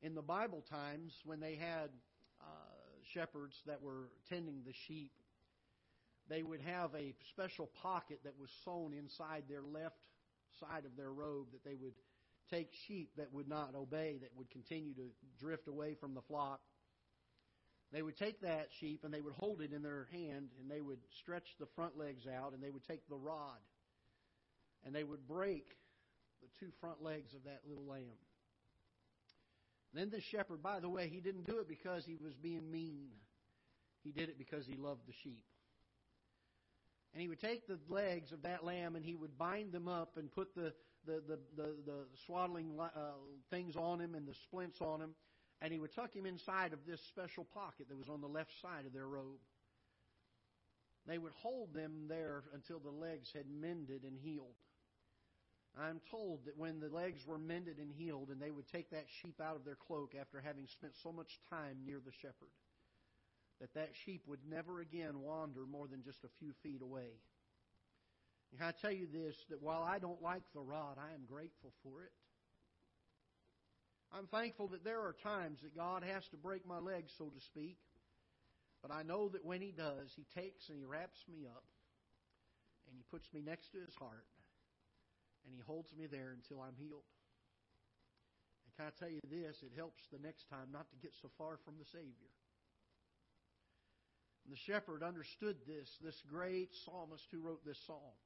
In 0.00 0.14
the 0.14 0.22
Bible 0.22 0.64
times, 0.70 1.12
when 1.24 1.40
they 1.40 1.56
had 1.56 1.90
uh, 2.40 2.44
shepherds 3.12 3.56
that 3.66 3.82
were 3.82 4.10
tending 4.28 4.62
the 4.64 4.72
sheep, 4.86 5.10
they 6.28 6.42
would 6.42 6.60
have 6.60 6.94
a 6.94 7.14
special 7.30 7.70
pocket 7.82 8.20
that 8.24 8.38
was 8.38 8.50
sewn 8.64 8.92
inside 8.92 9.44
their 9.48 9.62
left 9.62 9.96
side 10.60 10.84
of 10.84 10.96
their 10.96 11.12
robe 11.12 11.46
that 11.52 11.64
they 11.64 11.76
would 11.76 11.94
take 12.50 12.70
sheep 12.86 13.10
that 13.16 13.32
would 13.32 13.48
not 13.48 13.74
obey, 13.74 14.18
that 14.20 14.30
would 14.36 14.50
continue 14.50 14.94
to 14.94 15.08
drift 15.38 15.68
away 15.68 15.94
from 16.00 16.14
the 16.14 16.22
flock. 16.22 16.60
They 17.92 18.02
would 18.02 18.16
take 18.18 18.42
that 18.42 18.68
sheep 18.80 19.04
and 19.04 19.12
they 19.12 19.20
would 19.20 19.34
hold 19.34 19.62
it 19.62 19.72
in 19.72 19.82
their 19.82 20.08
hand 20.12 20.50
and 20.60 20.70
they 20.70 20.80
would 20.80 20.98
stretch 21.20 21.46
the 21.58 21.66
front 21.74 21.96
legs 21.96 22.26
out 22.26 22.52
and 22.52 22.62
they 22.62 22.70
would 22.70 22.84
take 22.86 23.08
the 23.08 23.16
rod 23.16 23.58
and 24.84 24.94
they 24.94 25.04
would 25.04 25.26
break 25.26 25.64
the 26.42 26.48
two 26.60 26.70
front 26.80 27.02
legs 27.02 27.32
of 27.34 27.44
that 27.44 27.60
little 27.66 27.86
lamb. 27.86 28.18
Then 29.94 30.10
the 30.10 30.20
shepherd, 30.20 30.62
by 30.62 30.80
the 30.80 30.88
way, 30.88 31.08
he 31.08 31.20
didn't 31.20 31.46
do 31.46 31.58
it 31.58 31.68
because 31.68 32.04
he 32.04 32.16
was 32.22 32.34
being 32.34 32.70
mean. 32.70 33.08
He 34.04 34.12
did 34.12 34.28
it 34.28 34.38
because 34.38 34.66
he 34.66 34.76
loved 34.76 35.00
the 35.06 35.14
sheep. 35.22 35.42
And 37.12 37.22
he 37.22 37.28
would 37.28 37.40
take 37.40 37.66
the 37.66 37.78
legs 37.88 38.32
of 38.32 38.42
that 38.42 38.64
lamb 38.64 38.96
and 38.96 39.04
he 39.04 39.14
would 39.14 39.38
bind 39.38 39.72
them 39.72 39.88
up 39.88 40.16
and 40.16 40.30
put 40.30 40.54
the, 40.54 40.72
the, 41.06 41.22
the, 41.26 41.38
the, 41.56 41.74
the 41.86 42.04
swaddling 42.26 42.78
uh, 42.78 42.88
things 43.50 43.76
on 43.76 44.00
him 44.00 44.14
and 44.14 44.26
the 44.26 44.34
splints 44.34 44.80
on 44.80 45.00
him. 45.00 45.14
And 45.60 45.72
he 45.72 45.78
would 45.78 45.94
tuck 45.94 46.14
him 46.14 46.26
inside 46.26 46.72
of 46.72 46.80
this 46.86 47.00
special 47.08 47.44
pocket 47.44 47.88
that 47.88 47.96
was 47.96 48.08
on 48.08 48.20
the 48.20 48.28
left 48.28 48.52
side 48.60 48.86
of 48.86 48.92
their 48.92 49.06
robe. 49.06 49.40
They 51.06 51.18
would 51.18 51.32
hold 51.42 51.72
them 51.72 52.04
there 52.08 52.44
until 52.54 52.78
the 52.78 52.90
legs 52.90 53.32
had 53.34 53.46
mended 53.48 54.02
and 54.04 54.18
healed. 54.18 54.54
I'm 55.76 56.00
told 56.10 56.44
that 56.44 56.56
when 56.56 56.80
the 56.80 56.88
legs 56.88 57.26
were 57.26 57.38
mended 57.38 57.78
and 57.78 57.90
healed, 57.92 58.28
and 58.30 58.40
they 58.40 58.50
would 58.50 58.68
take 58.68 58.90
that 58.90 59.06
sheep 59.08 59.40
out 59.40 59.56
of 59.56 59.64
their 59.64 59.76
cloak 59.76 60.14
after 60.18 60.40
having 60.40 60.66
spent 60.66 60.92
so 61.02 61.12
much 61.12 61.40
time 61.50 61.78
near 61.84 62.00
the 62.04 62.12
shepherd, 62.12 62.52
that 63.60 63.74
that 63.74 63.90
sheep 64.04 64.22
would 64.26 64.40
never 64.48 64.80
again 64.80 65.20
wander 65.20 65.66
more 65.66 65.88
than 65.88 66.02
just 66.02 66.24
a 66.24 66.28
few 66.38 66.52
feet 66.62 66.82
away. 66.82 67.18
And 68.52 68.62
I 68.62 68.72
tell 68.80 68.92
you 68.92 69.06
this 69.06 69.36
that 69.50 69.62
while 69.62 69.82
I 69.82 69.98
don't 69.98 70.22
like 70.22 70.44
the 70.54 70.60
rod, 70.60 70.96
I 70.98 71.14
am 71.14 71.26
grateful 71.28 71.72
for 71.82 72.02
it. 72.02 72.12
I'm 74.12 74.26
thankful 74.26 74.68
that 74.68 74.84
there 74.84 75.00
are 75.00 75.14
times 75.22 75.60
that 75.62 75.76
God 75.76 76.02
has 76.02 76.26
to 76.28 76.36
break 76.36 76.66
my 76.66 76.78
legs, 76.78 77.12
so 77.18 77.26
to 77.26 77.40
speak. 77.40 77.76
But 78.80 78.90
I 78.90 79.02
know 79.02 79.28
that 79.30 79.44
when 79.44 79.60
He 79.60 79.72
does, 79.72 80.14
He 80.16 80.24
takes 80.34 80.68
and 80.68 80.78
He 80.78 80.84
wraps 80.84 81.18
me 81.28 81.44
up 81.46 81.64
and 82.88 82.96
He 82.96 83.04
puts 83.10 83.28
me 83.34 83.42
next 83.42 83.72
to 83.72 83.80
His 83.84 83.94
heart 83.98 84.24
and 85.44 85.52
He 85.52 85.60
holds 85.60 85.92
me 85.92 86.06
there 86.06 86.32
until 86.32 86.62
I'm 86.62 86.76
healed. 86.78 87.04
And 88.64 88.72
can 88.76 88.86
I 88.88 88.92
tell 88.96 89.12
you 89.12 89.20
this? 89.28 89.60
It 89.60 89.76
helps 89.76 90.08
the 90.08 90.22
next 90.24 90.48
time 90.48 90.72
not 90.72 90.88
to 90.90 90.96
get 91.02 91.12
so 91.20 91.28
far 91.36 91.58
from 91.64 91.74
the 91.76 91.84
Savior. 91.84 92.32
The 94.48 94.56
shepherd 94.56 95.02
understood 95.02 95.56
this, 95.66 95.88
this 96.02 96.20
great 96.30 96.70
psalmist 96.84 97.24
who 97.30 97.40
wrote 97.40 97.64
this 97.66 97.78
psalm. 97.86 98.16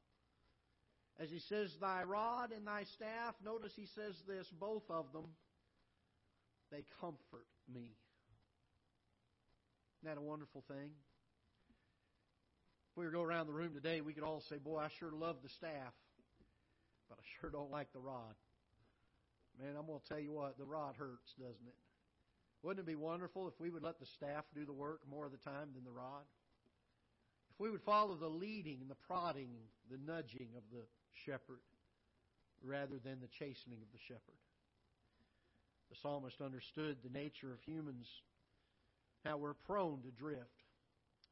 As 1.19 1.31
he 1.31 1.41
says, 1.41 1.75
Thy 1.81 2.05
rod 2.05 2.53
and 2.53 2.67
thy 2.67 2.85
staff, 2.85 3.35
notice 3.45 3.73
he 3.75 3.87
says 3.95 4.15
this, 4.27 4.47
both 4.59 4.85
of 4.89 5.13
them, 5.13 5.27
they 6.71 6.85
comfort 7.01 7.47
me. 7.73 7.97
Isn't 10.01 10.15
that 10.15 10.19
a 10.19 10.23
wonderful 10.23 10.65
thing? 10.69 10.91
If 12.91 12.97
we 12.97 13.05
were 13.05 13.11
to 13.11 13.17
go 13.17 13.23
around 13.23 13.47
the 13.47 13.53
room 13.53 13.75
today, 13.75 14.01
we 14.01 14.13
could 14.13 14.25
all 14.25 14.43
say, 14.49 14.59
Boy, 14.59 14.79
I 14.79 14.89
sure 14.99 15.11
love 15.13 15.37
the 15.43 15.49
staff 15.49 15.93
but 17.13 17.21
I 17.21 17.25
sure 17.41 17.51
don't 17.51 17.71
like 17.71 17.93
the 17.93 18.01
rod. 18.01 18.33
Man, 19.61 19.77
I'm 19.79 19.85
going 19.85 20.01
to 20.01 20.09
tell 20.09 20.19
you 20.19 20.33
what, 20.33 20.57
the 20.57 20.65
rod 20.65 20.97
hurts, 20.97 21.35
doesn't 21.39 21.69
it? 21.69 21.77
Wouldn't 22.63 22.87
it 22.87 22.91
be 22.91 22.95
wonderful 22.95 23.49
if 23.49 23.59
we 23.59 23.71
would 23.71 23.83
let 23.83 23.99
the 23.99 24.07
staff 24.07 24.45
do 24.55 24.65
the 24.65 24.73
work 24.73 25.01
more 25.11 25.27
of 25.27 25.33
the 25.33 25.39
time 25.39 25.69
than 25.75 25.85
the 25.85 25.91
rod? 25.91 26.25
If 27.53 27.61
we 27.61 27.71
would 27.71 27.83
follow 27.83 28.15
the 28.15 28.29
leading 28.29 28.79
and 28.81 28.91
the 28.91 28.95
prodding, 29.07 29.51
the 29.91 29.99
nudging 29.99 30.49
of 30.57 30.63
the 30.73 30.85
shepherd 31.27 31.61
rather 32.65 32.99
than 33.03 33.21
the 33.21 33.27
chastening 33.27 33.79
of 33.83 33.91
the 33.93 33.99
shepherd. 33.99 34.39
The 35.91 35.97
psalmist 35.97 36.41
understood 36.41 36.97
the 37.03 37.19
nature 37.19 37.53
of 37.53 37.61
humans, 37.63 38.07
how 39.25 39.37
we're 39.37 39.55
prone 39.55 40.01
to 40.03 40.11
drift. 40.11 40.63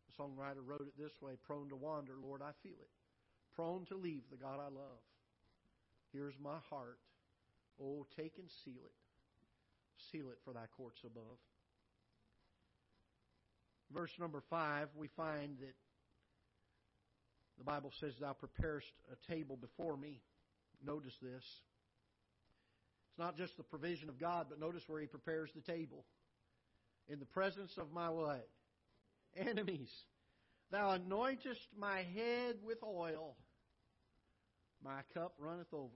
The 0.09 0.23
songwriter 0.23 0.67
wrote 0.67 0.83
it 0.83 0.99
this 0.99 1.23
way 1.23 1.35
prone 1.47 1.69
to 1.71 1.77
wander, 1.77 2.15
Lord, 2.21 2.43
I 2.43 2.51
feel 2.63 2.77
it. 2.81 2.91
Prone 3.55 3.87
to 3.87 3.97
leave 3.97 4.23
the 4.31 4.37
God 4.37 4.59
I 4.61 4.69
love. 4.69 5.01
Here's 6.13 6.35
my 6.43 6.59
heart. 6.69 6.99
Oh, 7.81 8.07
take 8.17 8.35
and 8.39 8.51
seal 8.65 8.83
it. 8.85 8.93
Seal 10.11 10.31
it 10.31 10.39
for 10.45 10.53
thy 10.53 10.67
courts 10.77 11.01
above. 11.05 11.39
Verse 13.93 14.13
number 14.19 14.43
five, 14.49 14.89
we 14.97 15.09
find 15.17 15.59
that 15.61 15.75
the 17.59 17.65
Bible 17.65 17.93
says, 18.01 18.15
Thou 18.21 18.33
preparest 18.33 18.91
a 19.13 19.33
table 19.33 19.57
before 19.57 19.97
me. 19.97 20.21
Notice 20.85 21.17
this. 21.21 21.45
It's 23.11 23.19
not 23.19 23.37
just 23.37 23.57
the 23.57 23.65
provision 23.65 24.09
of 24.09 24.19
God, 24.19 24.47
but 24.49 24.61
notice 24.61 24.83
where 24.87 25.01
He 25.01 25.07
prepares 25.07 25.51
the 25.55 25.61
table. 25.61 26.05
In 27.09 27.19
the 27.19 27.27
presence 27.27 27.73
of 27.77 27.93
my 27.93 28.09
what? 28.09 28.49
Enemies. 29.37 29.91
Thou 30.71 30.97
anointest 30.97 31.67
my 31.77 32.05
head 32.15 32.57
with 32.65 32.79
oil. 32.85 33.37
My 34.85 35.01
cup 35.13 35.35
runneth 35.39 35.73
over. 35.73 35.91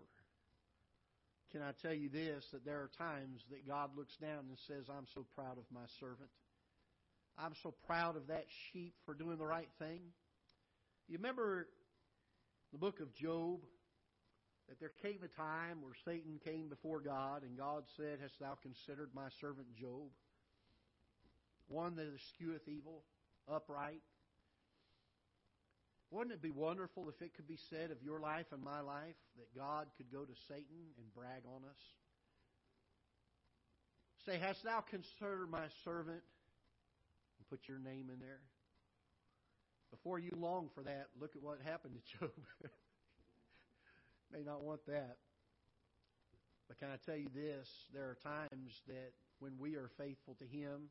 Can 1.54 1.62
I 1.62 1.70
tell 1.86 1.94
you 1.94 2.08
this 2.08 2.44
that 2.50 2.64
there 2.64 2.78
are 2.82 2.90
times 2.98 3.40
that 3.50 3.64
God 3.64 3.90
looks 3.96 4.16
down 4.16 4.50
and 4.50 4.58
says, 4.66 4.90
I'm 4.90 5.06
so 5.14 5.24
proud 5.36 5.56
of 5.56 5.62
my 5.72 5.86
servant. 6.00 6.30
I'm 7.38 7.54
so 7.62 7.72
proud 7.86 8.16
of 8.16 8.26
that 8.26 8.46
sheep 8.72 8.94
for 9.06 9.14
doing 9.14 9.38
the 9.38 9.46
right 9.46 9.68
thing. 9.78 10.00
You 11.06 11.18
remember 11.18 11.68
the 12.72 12.78
book 12.78 12.98
of 12.98 13.14
Job? 13.14 13.60
That 14.68 14.80
there 14.80 14.90
came 15.00 15.20
a 15.22 15.28
time 15.40 15.80
where 15.80 15.92
Satan 16.04 16.40
came 16.44 16.68
before 16.68 16.98
God 16.98 17.44
and 17.44 17.56
God 17.56 17.84
said, 17.96 18.18
Hast 18.20 18.40
thou 18.40 18.58
considered 18.60 19.10
my 19.14 19.28
servant 19.40 19.68
Job? 19.78 20.10
One 21.68 21.94
that 21.94 22.06
escheweth 22.06 22.66
evil 22.66 23.04
upright. 23.46 24.02
Wouldn't 26.14 26.32
it 26.32 26.40
be 26.40 26.52
wonderful 26.52 27.08
if 27.08 27.20
it 27.20 27.34
could 27.34 27.48
be 27.48 27.58
said 27.70 27.90
of 27.90 28.00
your 28.00 28.20
life 28.20 28.46
and 28.52 28.62
my 28.62 28.80
life 28.80 29.16
that 29.36 29.52
God 29.52 29.88
could 29.96 30.12
go 30.12 30.22
to 30.22 30.32
Satan 30.46 30.94
and 30.96 31.12
brag 31.12 31.42
on 31.44 31.68
us? 31.68 31.80
Say, 34.24 34.38
Hast 34.38 34.62
thou 34.62 34.78
considered 34.80 35.50
my 35.50 35.66
servant? 35.84 36.22
And 37.38 37.48
put 37.50 37.66
your 37.66 37.80
name 37.80 38.10
in 38.12 38.20
there. 38.20 38.42
Before 39.90 40.20
you 40.20 40.30
long 40.36 40.70
for 40.72 40.84
that, 40.84 41.08
look 41.20 41.34
at 41.34 41.42
what 41.42 41.58
happened 41.64 41.94
to 41.96 42.18
Job. 42.20 42.30
May 44.32 44.44
not 44.44 44.62
want 44.62 44.86
that. 44.86 45.16
But 46.68 46.78
can 46.78 46.90
I 46.90 46.96
tell 47.04 47.16
you 47.16 47.28
this? 47.34 47.68
There 47.92 48.04
are 48.04 48.18
times 48.22 48.82
that 48.86 49.14
when 49.40 49.58
we 49.58 49.74
are 49.74 49.90
faithful 49.98 50.36
to 50.38 50.44
Him, 50.44 50.90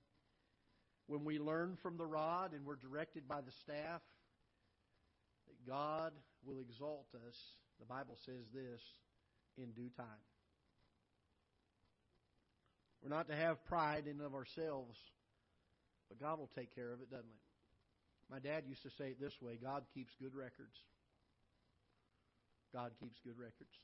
when 1.07 1.23
we 1.23 1.39
learn 1.39 1.77
from 1.81 1.95
the 1.95 2.05
rod 2.05 2.51
and 2.51 2.65
we're 2.65 2.75
directed 2.75 3.25
by 3.25 3.39
the 3.39 3.51
staff, 3.63 4.01
God 5.67 6.13
will 6.45 6.59
exalt 6.59 7.07
us. 7.27 7.35
The 7.79 7.85
Bible 7.85 8.17
says 8.25 8.45
this 8.53 8.81
in 9.57 9.71
due 9.71 9.89
time. 9.97 10.23
We're 13.01 13.09
not 13.09 13.27
to 13.27 13.35
have 13.35 13.63
pride 13.65 14.07
in 14.07 14.21
of 14.21 14.33
ourselves, 14.33 14.97
but 16.07 16.19
God 16.19 16.39
will 16.39 16.49
take 16.55 16.73
care 16.73 16.93
of 16.93 17.01
it, 17.01 17.11
doesn't 17.11 17.25
it? 17.25 17.43
My 18.31 18.39
dad 18.39 18.63
used 18.65 18.83
to 18.83 18.89
say 18.97 19.09
it 19.09 19.19
this 19.19 19.33
way 19.41 19.59
God 19.61 19.83
keeps 19.93 20.13
good 20.21 20.33
records. 20.33 20.77
God 22.73 22.91
keeps 22.99 23.19
good 23.23 23.37
records. 23.37 23.75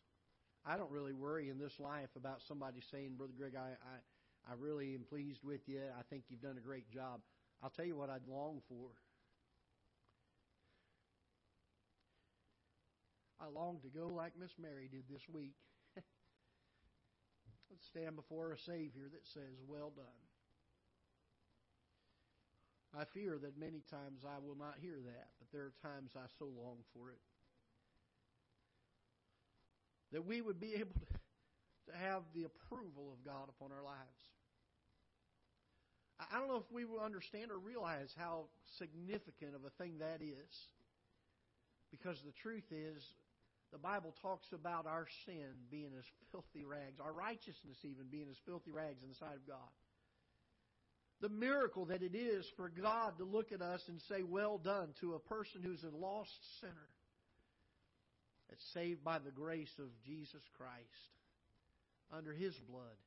I 0.65 0.77
don't 0.77 0.91
really 0.91 1.13
worry 1.13 1.49
in 1.49 1.59
this 1.59 1.79
life 1.79 2.09
about 2.15 2.41
somebody 2.47 2.81
saying, 2.91 3.15
Brother 3.17 3.33
Greg, 3.37 3.53
I, 3.55 3.69
I, 3.69 4.51
I 4.51 4.55
really 4.57 4.95
am 4.95 5.03
pleased 5.07 5.39
with 5.43 5.61
you. 5.67 5.81
I 5.97 6.01
think 6.09 6.23
you've 6.29 6.41
done 6.41 6.57
a 6.57 6.65
great 6.65 6.89
job. 6.91 7.21
I'll 7.61 7.69
tell 7.69 7.85
you 7.85 7.95
what 7.95 8.09
I'd 8.09 8.27
long 8.27 8.61
for. 8.67 8.89
I 13.41 13.47
long 13.47 13.79
to 13.83 13.87
go 13.87 14.07
like 14.07 14.33
Miss 14.39 14.51
Mary 14.61 14.89
did 14.91 15.03
this 15.09 15.23
week. 15.31 15.55
Let's 15.95 17.87
stand 17.87 18.15
before 18.15 18.51
a 18.51 18.59
Savior 18.59 19.07
that 19.11 19.25
says, 19.33 19.63
Well 19.67 19.91
done. 19.95 20.05
I 22.97 23.05
fear 23.13 23.37
that 23.41 23.57
many 23.57 23.83
times 23.91 24.25
I 24.25 24.39
will 24.43 24.57
not 24.57 24.75
hear 24.81 24.97
that, 25.05 25.27
but 25.39 25.47
there 25.51 25.61
are 25.61 25.73
times 25.83 26.11
I 26.17 26.25
so 26.39 26.45
long 26.45 26.77
for 26.93 27.11
it. 27.11 27.21
That 30.11 30.25
we 30.25 30.41
would 30.41 30.59
be 30.59 30.73
able 30.73 30.95
to, 30.95 31.91
to 31.91 31.97
have 31.97 32.23
the 32.33 32.45
approval 32.45 33.13
of 33.13 33.23
God 33.23 33.47
upon 33.47 33.71
our 33.71 33.83
lives. 33.83 34.23
I 36.19 36.37
don't 36.39 36.47
know 36.47 36.57
if 36.57 36.71
we 36.71 36.83
will 36.83 36.99
understand 36.99 37.51
or 37.51 37.59
realize 37.59 38.13
how 38.17 38.45
significant 38.77 39.55
of 39.55 39.63
a 39.63 39.69
thing 39.81 39.99
that 39.99 40.21
is. 40.21 40.67
Because 41.91 42.21
the 42.25 42.33
truth 42.33 42.71
is, 42.71 43.03
the 43.71 43.77
Bible 43.77 44.15
talks 44.21 44.47
about 44.51 44.87
our 44.87 45.07
sin 45.25 45.53
being 45.69 45.91
as 45.97 46.05
filthy 46.31 46.65
rags, 46.65 46.99
our 46.99 47.13
righteousness 47.13 47.77
even 47.83 48.07
being 48.11 48.27
as 48.29 48.37
filthy 48.45 48.71
rags 48.71 49.01
in 49.03 49.09
the 49.09 49.15
sight 49.15 49.35
of 49.35 49.47
God. 49.47 49.69
The 51.21 51.29
miracle 51.29 51.85
that 51.85 52.01
it 52.01 52.15
is 52.15 52.45
for 52.55 52.69
God 52.69 53.17
to 53.17 53.25
look 53.25 53.51
at 53.51 53.61
us 53.61 53.81
and 53.87 53.99
say, 54.07 54.23
Well 54.23 54.57
done, 54.57 54.89
to 55.01 55.13
a 55.13 55.19
person 55.19 55.61
who's 55.61 55.83
a 55.83 55.95
lost 55.95 56.31
sinner 56.61 56.89
that's 58.49 58.63
saved 58.73 59.03
by 59.03 59.19
the 59.19 59.31
grace 59.31 59.73
of 59.79 59.89
Jesus 60.05 60.41
Christ 60.57 61.11
under 62.11 62.33
His 62.33 62.55
blood. 62.69 62.97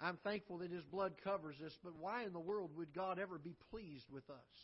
I'm 0.00 0.18
thankful 0.24 0.58
that 0.58 0.70
His 0.70 0.84
blood 0.84 1.14
covers 1.22 1.56
us, 1.64 1.72
but 1.84 1.94
why 2.00 2.24
in 2.24 2.32
the 2.32 2.40
world 2.40 2.70
would 2.76 2.94
God 2.94 3.18
ever 3.18 3.38
be 3.38 3.54
pleased 3.70 4.06
with 4.10 4.28
us? 4.30 4.56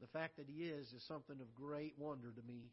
The 0.00 0.08
fact 0.08 0.38
that 0.38 0.48
He 0.48 0.64
is 0.64 0.92
is 0.92 1.04
something 1.06 1.36
of 1.40 1.54
great 1.54 1.94
wonder 1.98 2.32
to 2.32 2.42
me. 2.46 2.72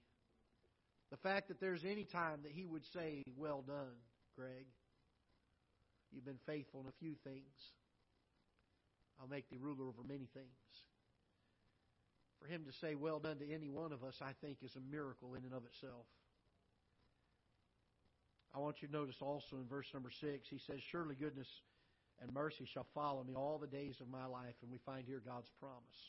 The 1.11 1.17
fact 1.17 1.47
that 1.47 1.59
there's 1.59 1.85
any 1.85 2.03
time 2.03 2.39
that 2.43 2.51
He 2.51 2.65
would 2.65 2.85
say, 2.93 3.23
Well 3.35 3.63
done, 3.65 3.95
Greg. 4.35 4.65
You've 6.11 6.25
been 6.25 6.39
faithful 6.45 6.81
in 6.81 6.87
a 6.87 6.99
few 6.99 7.13
things. 7.23 7.53
I'll 9.21 9.27
make 9.27 9.49
thee 9.49 9.59
ruler 9.59 9.87
over 9.87 10.01
many 10.07 10.27
things. 10.33 10.47
For 12.41 12.47
him 12.47 12.63
to 12.65 12.71
say, 12.79 12.95
well 12.95 13.19
done 13.19 13.37
to 13.39 13.53
any 13.53 13.69
one 13.69 13.91
of 13.91 14.03
us, 14.03 14.15
I 14.21 14.31
think 14.41 14.59
is 14.63 14.75
a 14.75 14.91
miracle 14.91 15.35
in 15.35 15.43
and 15.43 15.53
of 15.53 15.65
itself. 15.65 16.07
I 18.55 18.59
want 18.59 18.81
you 18.81 18.87
to 18.87 18.93
notice 18.93 19.17
also 19.21 19.57
in 19.57 19.67
verse 19.67 19.87
number 19.93 20.09
6, 20.09 20.47
he 20.49 20.57
says, 20.65 20.79
Surely 20.89 21.15
goodness 21.15 21.47
and 22.21 22.33
mercy 22.33 22.65
shall 22.65 22.87
follow 22.95 23.23
me 23.23 23.35
all 23.35 23.59
the 23.59 23.67
days 23.67 23.99
of 24.01 24.09
my 24.09 24.25
life. 24.25 24.55
And 24.61 24.71
we 24.71 24.79
find 24.85 25.05
here 25.05 25.21
God's 25.23 25.49
promise. 25.59 25.99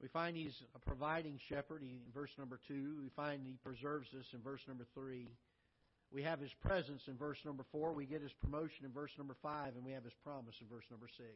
We 0.00 0.08
find 0.08 0.36
he's 0.36 0.56
a 0.74 0.78
providing 0.78 1.38
shepherd 1.48 1.82
in 1.82 1.98
verse 2.14 2.30
number 2.38 2.58
2. 2.68 2.96
We 3.02 3.10
find 3.14 3.42
he 3.44 3.58
preserves 3.62 4.08
us 4.18 4.24
in 4.32 4.40
verse 4.40 4.60
number 4.66 4.86
3. 4.94 5.28
We 6.12 6.22
have 6.22 6.40
his 6.40 6.52
presence 6.66 7.02
in 7.06 7.16
verse 7.16 7.38
number 7.44 7.64
4. 7.70 7.92
We 7.92 8.06
get 8.06 8.22
his 8.22 8.32
promotion 8.42 8.84
in 8.84 8.92
verse 8.92 9.10
number 9.18 9.36
5. 9.42 9.74
And 9.76 9.84
we 9.84 9.92
have 9.92 10.04
his 10.04 10.14
promise 10.24 10.54
in 10.60 10.68
verse 10.68 10.84
number 10.90 11.06
6. 11.06 11.28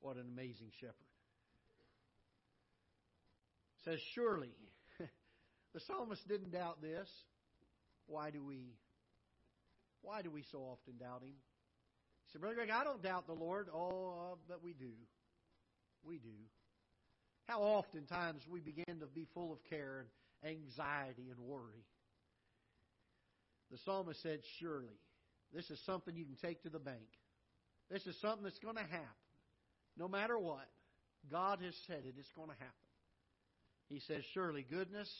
What 0.00 0.16
an 0.16 0.24
amazing 0.32 0.70
shepherd. 0.80 0.94
It 3.76 3.90
says, 3.90 4.00
Surely. 4.14 4.54
the 5.74 5.80
psalmist 5.86 6.26
didn't 6.26 6.52
doubt 6.52 6.80
this. 6.80 7.08
Why 8.06 8.30
do 8.30 8.42
we 8.42 8.74
why 10.02 10.22
do 10.22 10.30
we 10.30 10.44
so 10.50 10.58
often 10.58 10.96
doubt 10.98 11.22
him? 11.22 11.36
He 12.24 12.32
said, 12.32 12.40
Brother 12.40 12.56
Greg, 12.56 12.70
I 12.70 12.84
don't 12.84 13.02
doubt 13.02 13.26
the 13.26 13.34
Lord. 13.34 13.68
Oh, 13.72 14.32
uh, 14.32 14.36
but 14.48 14.64
we 14.64 14.72
do. 14.72 14.92
We 16.02 16.16
do. 16.16 16.32
How 17.50 17.62
oftentimes 17.62 18.42
we 18.48 18.60
begin 18.60 19.00
to 19.00 19.06
be 19.12 19.26
full 19.34 19.52
of 19.52 19.58
care 19.68 20.06
and 20.44 20.56
anxiety 20.56 21.30
and 21.30 21.38
worry. 21.40 21.84
The 23.72 23.78
psalmist 23.84 24.22
said, 24.22 24.38
Surely. 24.60 25.00
This 25.52 25.68
is 25.68 25.80
something 25.84 26.14
you 26.14 26.24
can 26.24 26.36
take 26.36 26.62
to 26.62 26.68
the 26.68 26.78
bank. 26.78 27.10
This 27.90 28.06
is 28.06 28.16
something 28.20 28.44
that's 28.44 28.60
going 28.60 28.76
to 28.76 28.82
happen. 28.82 29.26
No 29.98 30.06
matter 30.06 30.38
what, 30.38 30.68
God 31.28 31.58
has 31.64 31.74
said 31.88 32.02
it, 32.06 32.14
it's 32.16 32.30
going 32.36 32.50
to 32.50 32.54
happen. 32.54 32.86
He 33.88 33.98
says, 33.98 34.22
Surely 34.32 34.64
goodness 34.70 35.10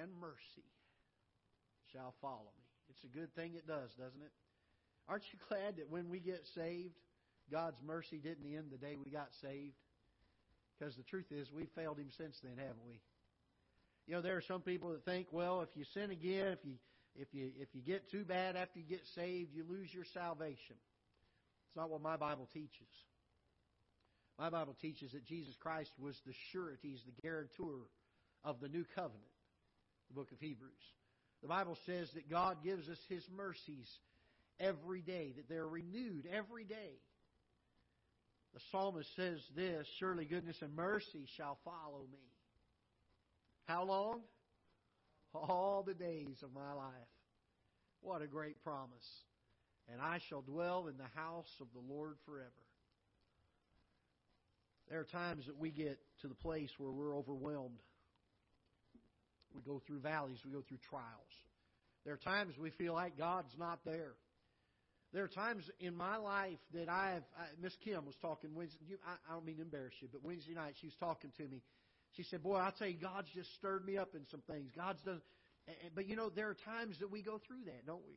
and 0.00 0.10
mercy 0.18 0.64
shall 1.92 2.14
follow 2.22 2.48
me. 2.56 2.64
It's 2.88 3.04
a 3.04 3.14
good 3.14 3.34
thing 3.34 3.52
it 3.54 3.66
does, 3.66 3.90
doesn't 3.98 4.22
it? 4.22 4.32
Aren't 5.10 5.24
you 5.30 5.38
glad 5.50 5.76
that 5.76 5.90
when 5.90 6.08
we 6.08 6.20
get 6.20 6.40
saved, 6.54 6.94
God's 7.50 7.82
mercy 7.86 8.16
didn't 8.16 8.46
end 8.46 8.70
the 8.70 8.78
day 8.78 8.96
we 8.96 9.10
got 9.10 9.28
saved? 9.42 9.74
Because 10.82 10.96
the 10.96 11.04
truth 11.04 11.30
is, 11.30 11.46
we've 11.52 11.70
failed 11.76 11.98
Him 11.98 12.08
since 12.18 12.36
then, 12.42 12.56
haven't 12.56 12.84
we? 12.84 12.98
You 14.08 14.14
know, 14.14 14.20
there 14.20 14.36
are 14.36 14.42
some 14.42 14.62
people 14.62 14.90
that 14.90 15.04
think, 15.04 15.28
well, 15.30 15.60
if 15.60 15.68
you 15.76 15.84
sin 15.94 16.10
again, 16.10 16.48
if 16.48 16.58
you 16.64 16.74
if 17.14 17.28
you 17.32 17.52
if 17.56 17.68
you 17.72 17.82
get 17.82 18.10
too 18.10 18.24
bad 18.24 18.56
after 18.56 18.80
you 18.80 18.84
get 18.84 19.06
saved, 19.14 19.54
you 19.54 19.64
lose 19.68 19.94
your 19.94 20.04
salvation. 20.12 20.74
It's 21.68 21.76
not 21.76 21.88
what 21.88 22.02
my 22.02 22.16
Bible 22.16 22.48
teaches. 22.52 22.90
My 24.40 24.50
Bible 24.50 24.74
teaches 24.82 25.12
that 25.12 25.24
Jesus 25.24 25.54
Christ 25.60 25.92
was 26.00 26.20
the 26.26 26.32
surety, 26.50 26.78
He's 26.82 27.04
the 27.04 27.22
guarantor 27.22 27.86
of 28.42 28.58
the 28.60 28.68
new 28.68 28.84
covenant, 28.96 29.22
the 30.08 30.14
book 30.14 30.32
of 30.32 30.40
Hebrews. 30.40 30.72
The 31.42 31.48
Bible 31.48 31.78
says 31.86 32.10
that 32.14 32.28
God 32.28 32.56
gives 32.64 32.88
us 32.88 32.98
His 33.08 33.22
mercies 33.36 33.88
every 34.58 35.02
day, 35.02 35.32
that 35.36 35.48
they're 35.48 35.64
renewed 35.64 36.26
every 36.32 36.64
day. 36.64 36.98
The 38.54 38.60
psalmist 38.70 39.08
says 39.16 39.38
this 39.56 39.86
Surely 39.98 40.24
goodness 40.24 40.56
and 40.60 40.74
mercy 40.74 41.26
shall 41.36 41.58
follow 41.64 42.06
me. 42.10 42.18
How 43.64 43.84
long? 43.84 44.20
All 45.34 45.82
the 45.86 45.94
days 45.94 46.36
of 46.42 46.52
my 46.52 46.72
life. 46.74 46.92
What 48.02 48.20
a 48.20 48.26
great 48.26 48.62
promise. 48.62 49.08
And 49.90 50.00
I 50.00 50.18
shall 50.28 50.42
dwell 50.42 50.88
in 50.88 50.96
the 50.96 51.20
house 51.20 51.50
of 51.60 51.68
the 51.72 51.80
Lord 51.80 52.16
forever. 52.26 52.50
There 54.90 55.00
are 55.00 55.04
times 55.04 55.46
that 55.46 55.58
we 55.58 55.70
get 55.70 55.98
to 56.20 56.28
the 56.28 56.34
place 56.34 56.70
where 56.78 56.90
we're 56.90 57.16
overwhelmed. 57.16 57.78
We 59.54 59.62
go 59.62 59.80
through 59.86 60.00
valleys, 60.00 60.38
we 60.44 60.52
go 60.52 60.62
through 60.68 60.78
trials. 60.88 61.06
There 62.04 62.14
are 62.14 62.18
times 62.18 62.54
we 62.58 62.70
feel 62.70 62.94
like 62.94 63.16
God's 63.16 63.54
not 63.58 63.80
there. 63.84 64.12
There 65.12 65.24
are 65.24 65.28
times 65.28 65.68
in 65.78 65.94
my 65.94 66.16
life 66.16 66.58
that 66.72 66.88
I've, 66.88 67.22
I, 67.36 67.44
Miss 67.60 67.76
Kim 67.84 68.06
was 68.06 68.16
talking 68.22 68.54
Wednesday. 68.54 68.78
You, 68.88 68.96
I, 69.06 69.12
I 69.28 69.34
don't 69.34 69.44
mean 69.44 69.56
to 69.56 69.62
embarrass 69.62 69.92
you, 70.00 70.08
but 70.10 70.24
Wednesday 70.24 70.54
night 70.54 70.74
she 70.80 70.86
was 70.86 70.96
talking 70.98 71.30
to 71.36 71.42
me. 71.42 71.62
She 72.16 72.22
said, 72.24 72.42
"Boy, 72.42 72.56
I'll 72.56 72.72
tell 72.72 72.88
you, 72.88 72.96
God's 72.96 73.28
just 73.34 73.54
stirred 73.56 73.84
me 73.84 73.98
up 73.98 74.14
in 74.14 74.22
some 74.30 74.40
things. 74.48 74.70
God's 74.74 75.02
done." 75.02 75.20
But 75.94 76.08
you 76.08 76.16
know, 76.16 76.30
there 76.30 76.48
are 76.48 76.56
times 76.64 76.98
that 77.00 77.10
we 77.10 77.22
go 77.22 77.38
through 77.46 77.64
that, 77.66 77.86
don't 77.86 78.04
we? 78.06 78.14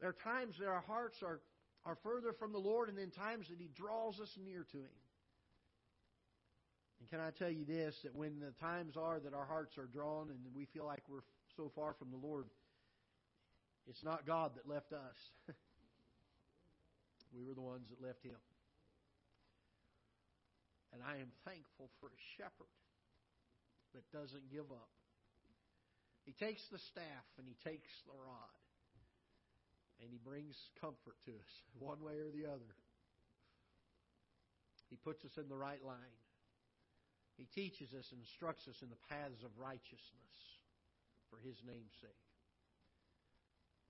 There 0.00 0.08
are 0.08 0.16
times 0.24 0.54
that 0.60 0.68
our 0.68 0.82
hearts 0.86 1.16
are 1.22 1.40
are 1.84 1.96
further 2.04 2.32
from 2.38 2.52
the 2.52 2.58
Lord, 2.58 2.88
and 2.88 2.96
then 2.96 3.10
times 3.10 3.46
that 3.48 3.58
He 3.58 3.70
draws 3.74 4.20
us 4.20 4.30
near 4.44 4.64
to 4.70 4.78
Him. 4.78 4.98
And 7.00 7.08
can 7.10 7.18
I 7.18 7.30
tell 7.30 7.50
you 7.50 7.64
this: 7.64 7.96
that 8.04 8.14
when 8.14 8.38
the 8.38 8.52
times 8.60 8.96
are 8.96 9.18
that 9.18 9.34
our 9.34 9.46
hearts 9.46 9.76
are 9.78 9.86
drawn 9.86 10.30
and 10.30 10.38
we 10.54 10.66
feel 10.66 10.86
like 10.86 11.02
we're 11.08 11.26
so 11.56 11.72
far 11.74 11.94
from 11.98 12.12
the 12.12 12.16
Lord, 12.16 12.46
it's 13.88 14.04
not 14.04 14.24
God 14.24 14.52
that 14.54 14.68
left 14.68 14.92
us. 14.92 15.56
We 17.34 17.44
were 17.44 17.54
the 17.54 17.64
ones 17.64 17.88
that 17.90 18.00
left 18.00 18.24
him. 18.24 18.40
And 20.92 21.04
I 21.04 21.20
am 21.20 21.28
thankful 21.44 21.92
for 22.00 22.08
a 22.08 22.20
shepherd 22.36 22.72
that 23.92 24.04
doesn't 24.12 24.48
give 24.48 24.68
up. 24.72 24.92
He 26.24 26.32
takes 26.32 26.64
the 26.68 26.80
staff 26.92 27.28
and 27.36 27.44
he 27.48 27.56
takes 27.64 27.88
the 28.04 28.16
rod. 28.16 28.56
And 30.00 30.08
he 30.12 30.20
brings 30.22 30.54
comfort 30.80 31.18
to 31.26 31.32
us, 31.34 31.52
one 31.78 32.00
way 32.00 32.20
or 32.22 32.30
the 32.30 32.46
other. 32.46 32.72
He 34.88 34.96
puts 34.96 35.24
us 35.24 35.36
in 35.36 35.48
the 35.48 35.58
right 35.58 35.82
line. 35.84 36.16
He 37.36 37.46
teaches 37.54 37.94
us 37.94 38.08
and 38.10 38.18
instructs 38.20 38.66
us 38.66 38.80
in 38.82 38.88
the 38.90 39.02
paths 39.10 39.44
of 39.44 39.52
righteousness 39.58 40.36
for 41.30 41.38
his 41.44 41.60
name's 41.66 41.94
sake. 42.00 42.28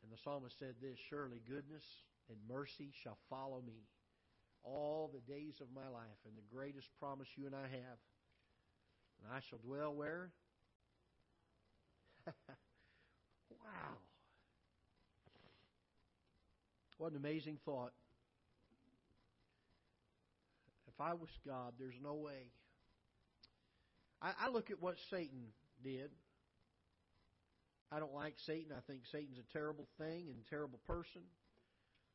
And 0.03 0.13
the 0.13 0.21
psalmist 0.23 0.59
said 0.59 0.75
this 0.83 0.99
Surely 1.09 1.41
goodness 1.47 1.87
and 2.29 2.39
mercy 2.49 2.93
shall 3.03 3.19
follow 3.31 3.63
me 3.67 3.87
all 4.63 5.11
the 5.13 5.33
days 5.33 5.55
of 5.61 5.69
my 5.75 5.89
life. 5.89 6.19
And 6.27 6.37
the 6.37 6.55
greatest 6.55 6.89
promise 7.01 7.29
you 7.37 7.47
and 7.47 7.55
I 7.55 7.63
have. 7.63 7.99
And 9.23 9.33
I 9.33 9.41
shall 9.49 9.59
dwell 9.59 9.95
where? 9.95 10.31
wow. 13.51 13.97
What 16.99 17.13
an 17.13 17.17
amazing 17.17 17.59
thought. 17.65 17.93
If 20.89 21.01
I 21.01 21.15
was 21.15 21.31
God, 21.47 21.75
there's 21.79 21.99
no 22.03 22.15
way. 22.15 22.51
I, 24.21 24.33
I 24.47 24.49
look 24.49 24.71
at 24.71 24.83
what 24.83 24.97
Satan 25.11 25.45
did. 25.83 26.11
I 27.91 28.01
don't 28.01 28.15
like 28.15 28.35
Satan. 28.45 28.73
I 28.77 28.81
think 28.87 29.03
Satan's 29.11 29.39
a 29.39 29.53
terrible 29.53 29.87
thing 29.97 30.27
and 30.29 30.45
terrible 30.51 30.81
person. 30.87 31.23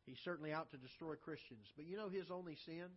He's 0.05 0.19
certainly 0.23 0.51
out 0.51 0.71
to 0.71 0.77
destroy 0.77 1.15
Christians. 1.15 1.71
But 1.75 1.85
you 1.85 1.97
know 1.97 2.09
his 2.09 2.29
only 2.29 2.55
sin 2.65 2.91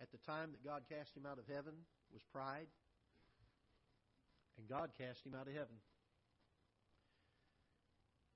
at 0.00 0.10
the 0.12 0.18
time 0.18 0.52
that 0.52 0.64
God 0.64 0.82
cast 0.88 1.16
him 1.16 1.26
out 1.26 1.38
of 1.38 1.44
heaven 1.52 1.74
was 2.12 2.22
pride. 2.32 2.68
And 4.58 4.68
God 4.68 4.90
cast 4.98 5.26
him 5.26 5.34
out 5.34 5.46
of 5.46 5.54
heaven. 5.54 5.76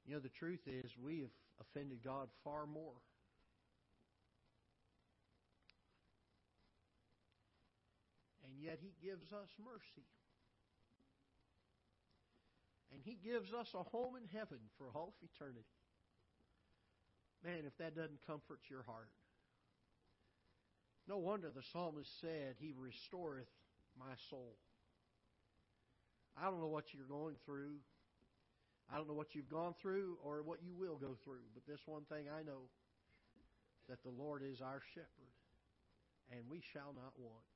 You 0.06 0.14
know, 0.14 0.20
the 0.20 0.28
truth 0.28 0.66
is, 0.66 0.90
we 0.98 1.20
have 1.20 1.30
offended 1.60 2.02
God 2.02 2.28
far 2.42 2.66
more. 2.66 2.98
And 8.44 8.58
yet 8.60 8.78
He 8.80 8.94
gives 9.06 9.32
us 9.32 9.48
mercy. 9.64 10.06
And 12.92 13.00
He 13.04 13.16
gives 13.22 13.52
us 13.52 13.68
a 13.74 13.82
home 13.84 14.16
in 14.16 14.26
heaven 14.36 14.58
for 14.76 14.86
all 14.94 15.14
of 15.14 15.28
eternity. 15.34 15.81
Man, 17.44 17.66
if 17.66 17.76
that 17.78 17.96
doesn't 17.96 18.26
comfort 18.26 18.60
your 18.70 18.82
heart. 18.82 19.10
No 21.08 21.18
wonder 21.18 21.50
the 21.50 21.62
psalmist 21.72 22.20
said, 22.20 22.54
He 22.58 22.72
restoreth 22.78 23.50
my 23.98 24.14
soul. 24.30 24.54
I 26.38 26.44
don't 26.44 26.60
know 26.60 26.70
what 26.70 26.94
you're 26.94 27.10
going 27.10 27.34
through. 27.44 27.82
I 28.92 28.96
don't 28.96 29.08
know 29.08 29.18
what 29.18 29.34
you've 29.34 29.50
gone 29.50 29.74
through 29.80 30.18
or 30.22 30.42
what 30.42 30.62
you 30.62 30.74
will 30.74 30.96
go 30.96 31.16
through, 31.24 31.48
but 31.54 31.66
this 31.66 31.80
one 31.86 32.04
thing 32.08 32.26
I 32.28 32.42
know 32.42 32.68
that 33.88 34.02
the 34.02 34.14
Lord 34.14 34.42
is 34.44 34.60
our 34.60 34.80
shepherd, 34.94 35.34
and 36.30 36.40
we 36.48 36.62
shall 36.72 36.94
not 36.94 37.12
want. 37.18 37.46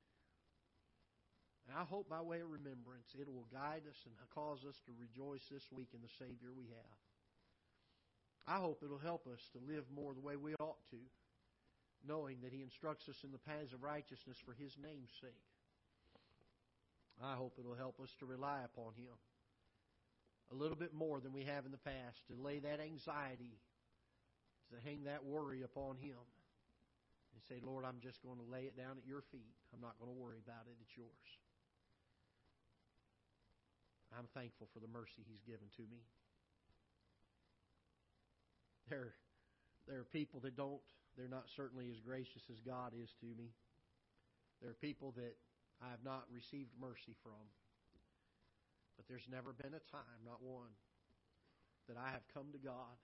And 1.68 1.76
I 1.76 1.84
hope 1.84 2.08
by 2.08 2.22
way 2.22 2.40
of 2.40 2.50
remembrance 2.50 3.14
it 3.18 3.28
will 3.28 3.46
guide 3.52 3.82
us 3.90 4.00
and 4.06 4.14
cause 4.34 4.64
us 4.66 4.78
to 4.86 4.92
rejoice 4.94 5.46
this 5.50 5.66
week 5.70 5.90
in 5.94 6.00
the 6.00 6.14
Savior 6.18 6.54
we 6.56 6.70
have. 6.70 6.98
I 8.46 8.56
hope 8.56 8.82
it'll 8.84 8.98
help 8.98 9.26
us 9.26 9.40
to 9.52 9.72
live 9.72 9.84
more 9.94 10.14
the 10.14 10.20
way 10.20 10.36
we 10.36 10.54
ought 10.60 10.78
to, 10.90 10.98
knowing 12.06 12.38
that 12.42 12.52
He 12.52 12.62
instructs 12.62 13.08
us 13.08 13.24
in 13.24 13.32
the 13.32 13.38
paths 13.38 13.72
of 13.72 13.82
righteousness 13.82 14.38
for 14.44 14.54
His 14.54 14.76
name's 14.80 15.10
sake. 15.20 15.42
I 17.22 17.34
hope 17.34 17.56
it'll 17.58 17.74
help 17.74 17.98
us 17.98 18.14
to 18.20 18.26
rely 18.26 18.60
upon 18.64 18.94
Him 18.94 19.14
a 20.52 20.54
little 20.54 20.76
bit 20.76 20.94
more 20.94 21.18
than 21.18 21.32
we 21.32 21.42
have 21.42 21.66
in 21.66 21.72
the 21.72 21.82
past, 21.82 22.22
to 22.28 22.38
lay 22.38 22.60
that 22.60 22.78
anxiety, 22.78 23.58
to 24.70 24.76
hang 24.86 25.04
that 25.04 25.24
worry 25.24 25.62
upon 25.62 25.96
Him, 25.96 26.22
and 27.34 27.42
say, 27.48 27.58
Lord, 27.66 27.84
I'm 27.84 27.98
just 27.98 28.22
going 28.22 28.38
to 28.38 28.46
lay 28.46 28.70
it 28.70 28.76
down 28.76 28.94
at 28.96 29.06
your 29.06 29.22
feet. 29.32 29.54
I'm 29.74 29.80
not 29.80 29.98
going 29.98 30.12
to 30.12 30.18
worry 30.18 30.38
about 30.38 30.70
it. 30.70 30.78
It's 30.80 30.96
yours. 30.96 31.28
I'm 34.16 34.30
thankful 34.32 34.68
for 34.72 34.78
the 34.78 34.88
mercy 34.88 35.26
He's 35.26 35.42
given 35.42 35.66
to 35.76 35.82
me. 35.90 36.06
There, 38.88 39.14
there 39.88 39.98
are 39.98 40.10
people 40.14 40.38
that 40.46 40.56
don't, 40.56 40.80
they're 41.18 41.28
not 41.28 41.50
certainly 41.56 41.90
as 41.90 41.98
gracious 41.98 42.42
as 42.50 42.60
God 42.62 42.92
is 42.94 43.10
to 43.20 43.26
me. 43.34 43.50
There 44.62 44.70
are 44.70 44.78
people 44.78 45.12
that 45.16 45.34
I 45.82 45.90
have 45.90 46.04
not 46.04 46.24
received 46.30 46.70
mercy 46.80 47.18
from. 47.22 47.42
But 48.96 49.04
there's 49.08 49.28
never 49.28 49.52
been 49.52 49.74
a 49.74 49.84
time, 49.92 50.24
not 50.24 50.40
one, 50.40 50.72
that 51.88 51.98
I 52.00 52.10
have 52.14 52.24
come 52.32 52.48
to 52.52 52.62
God 52.62 52.96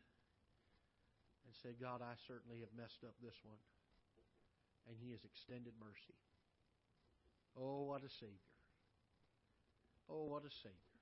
and 1.45 1.53
said, 1.53 1.77
God, 1.83 2.01
I 2.01 2.17
certainly 2.27 2.65
have 2.65 2.73
messed 2.73 3.05
up 3.05 3.13
this 3.21 3.37
one. 3.45 3.61
And 4.89 4.97
He 4.97 5.11
has 5.13 5.21
extended 5.27 5.75
mercy. 5.83 6.17
Oh, 7.59 7.93
what 7.93 8.07
a 8.07 8.09
Savior. 8.09 8.55
Oh, 10.09 10.31
what 10.31 10.47
a 10.47 10.51
Savior. 10.51 10.99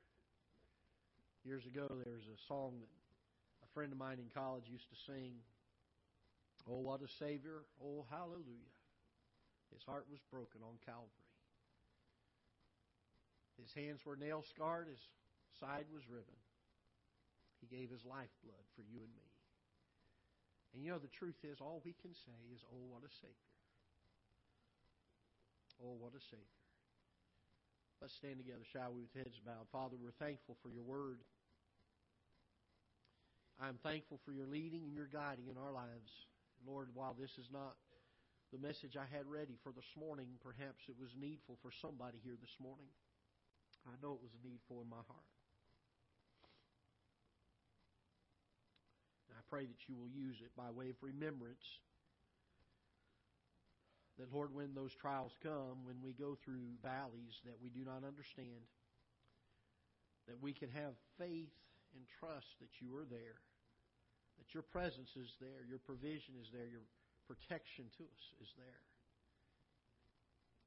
Years 1.45 1.65
ago, 1.65 1.87
there 2.05 2.13
was 2.13 2.27
a 2.27 2.41
song 2.49 2.83
that 2.83 3.00
a 3.71 3.75
friend 3.75 3.93
of 3.93 3.99
mine 3.99 4.19
in 4.19 4.27
college 4.35 4.67
used 4.67 4.91
to 4.91 4.99
sing. 5.07 5.39
Oh, 6.69 6.83
what 6.83 7.03
a 7.03 7.09
Savior. 7.09 7.63
Oh, 7.79 8.05
hallelujah. 8.11 8.75
His 9.73 9.85
heart 9.87 10.07
was 10.11 10.19
broken 10.31 10.61
on 10.67 10.83
Calvary. 10.85 11.31
His 13.63 13.71
hands 13.73 14.01
were 14.05 14.17
nail 14.17 14.43
scarred, 14.43 14.89
his 14.89 15.01
side 15.61 15.85
was 15.93 16.09
riven. 16.09 16.41
He 17.61 17.69
gave 17.69 17.93
his 17.93 18.09
lifeblood 18.09 18.65
for 18.75 18.83
you 18.83 19.05
and 19.05 19.13
me. 19.13 19.29
And 20.73 20.83
you 20.83 20.91
know, 20.91 20.99
the 20.99 21.13
truth 21.13 21.37
is, 21.45 21.61
all 21.61 21.83
we 21.85 21.93
can 21.93 22.15
say 22.15 22.41
is, 22.55 22.65
oh, 22.73 22.89
what 22.89 23.05
a 23.05 23.13
Savior. 23.21 23.55
Oh, 25.85 25.97
what 26.01 26.17
a 26.17 26.23
Savior. 26.25 26.61
Let's 28.01 28.17
stand 28.17 28.41
together, 28.41 28.65
shall 28.65 28.97
we, 28.97 29.05
with 29.05 29.13
heads 29.13 29.37
bowed. 29.45 29.69
Father, 29.69 30.01
we're 30.01 30.17
thankful 30.17 30.57
for 30.63 30.73
your 30.73 30.85
word. 30.85 31.21
I'm 33.61 33.77
thankful 33.85 34.17
for 34.25 34.33
your 34.33 34.49
leading 34.49 34.89
and 34.89 34.97
your 34.97 35.09
guiding 35.13 35.53
in 35.53 35.61
our 35.61 35.73
lives. 35.73 36.09
Lord, 36.65 36.89
while 36.97 37.13
this 37.13 37.37
is 37.37 37.45
not 37.53 37.77
the 38.53 38.59
message 38.59 38.97
I 38.97 39.05
had 39.05 39.29
ready 39.29 39.61
for 39.61 39.71
this 39.71 39.93
morning, 40.01 40.41
perhaps 40.41 40.89
it 40.89 40.97
was 40.97 41.13
needful 41.13 41.61
for 41.61 41.69
somebody 41.85 42.17
here 42.25 42.41
this 42.41 42.57
morning. 42.57 42.89
I 43.85 43.93
know 44.01 44.17
it 44.17 44.25
was 44.25 44.33
needful 44.41 44.81
in 44.81 44.89
my 44.89 45.05
heart. 45.05 45.31
And 49.29 49.37
I 49.37 49.45
pray 49.53 49.69
that 49.69 49.83
you 49.89 49.95
will 49.97 50.09
use 50.09 50.41
it 50.41 50.57
by 50.57 50.73
way 50.73 50.89
of 50.89 50.97
remembrance. 51.05 51.65
That, 54.19 54.33
Lord, 54.33 54.57
when 54.57 54.73
those 54.73 54.93
trials 54.97 55.33
come, 55.45 55.85
when 55.85 56.01
we 56.01 56.13
go 56.17 56.37
through 56.45 56.81
valleys 56.81 57.37
that 57.45 57.61
we 57.61 57.69
do 57.69 57.85
not 57.85 58.09
understand, 58.09 58.65
that 60.29 60.41
we 60.41 60.53
can 60.53 60.69
have 60.73 60.97
faith 61.21 61.53
and 61.93 62.05
trust 62.21 62.49
that 62.61 62.73
you 62.81 62.97
are 62.97 63.05
there, 63.05 63.41
that 64.41 64.51
your 64.57 64.65
presence 64.65 65.13
is 65.15 65.29
there, 65.39 65.63
your 65.69 65.79
provision 65.85 66.35
is 66.41 66.49
there, 66.51 66.67
your 66.67 66.89
protection 67.29 67.87
to 68.01 68.05
us 68.09 68.25
is 68.41 68.49
there 68.57 68.83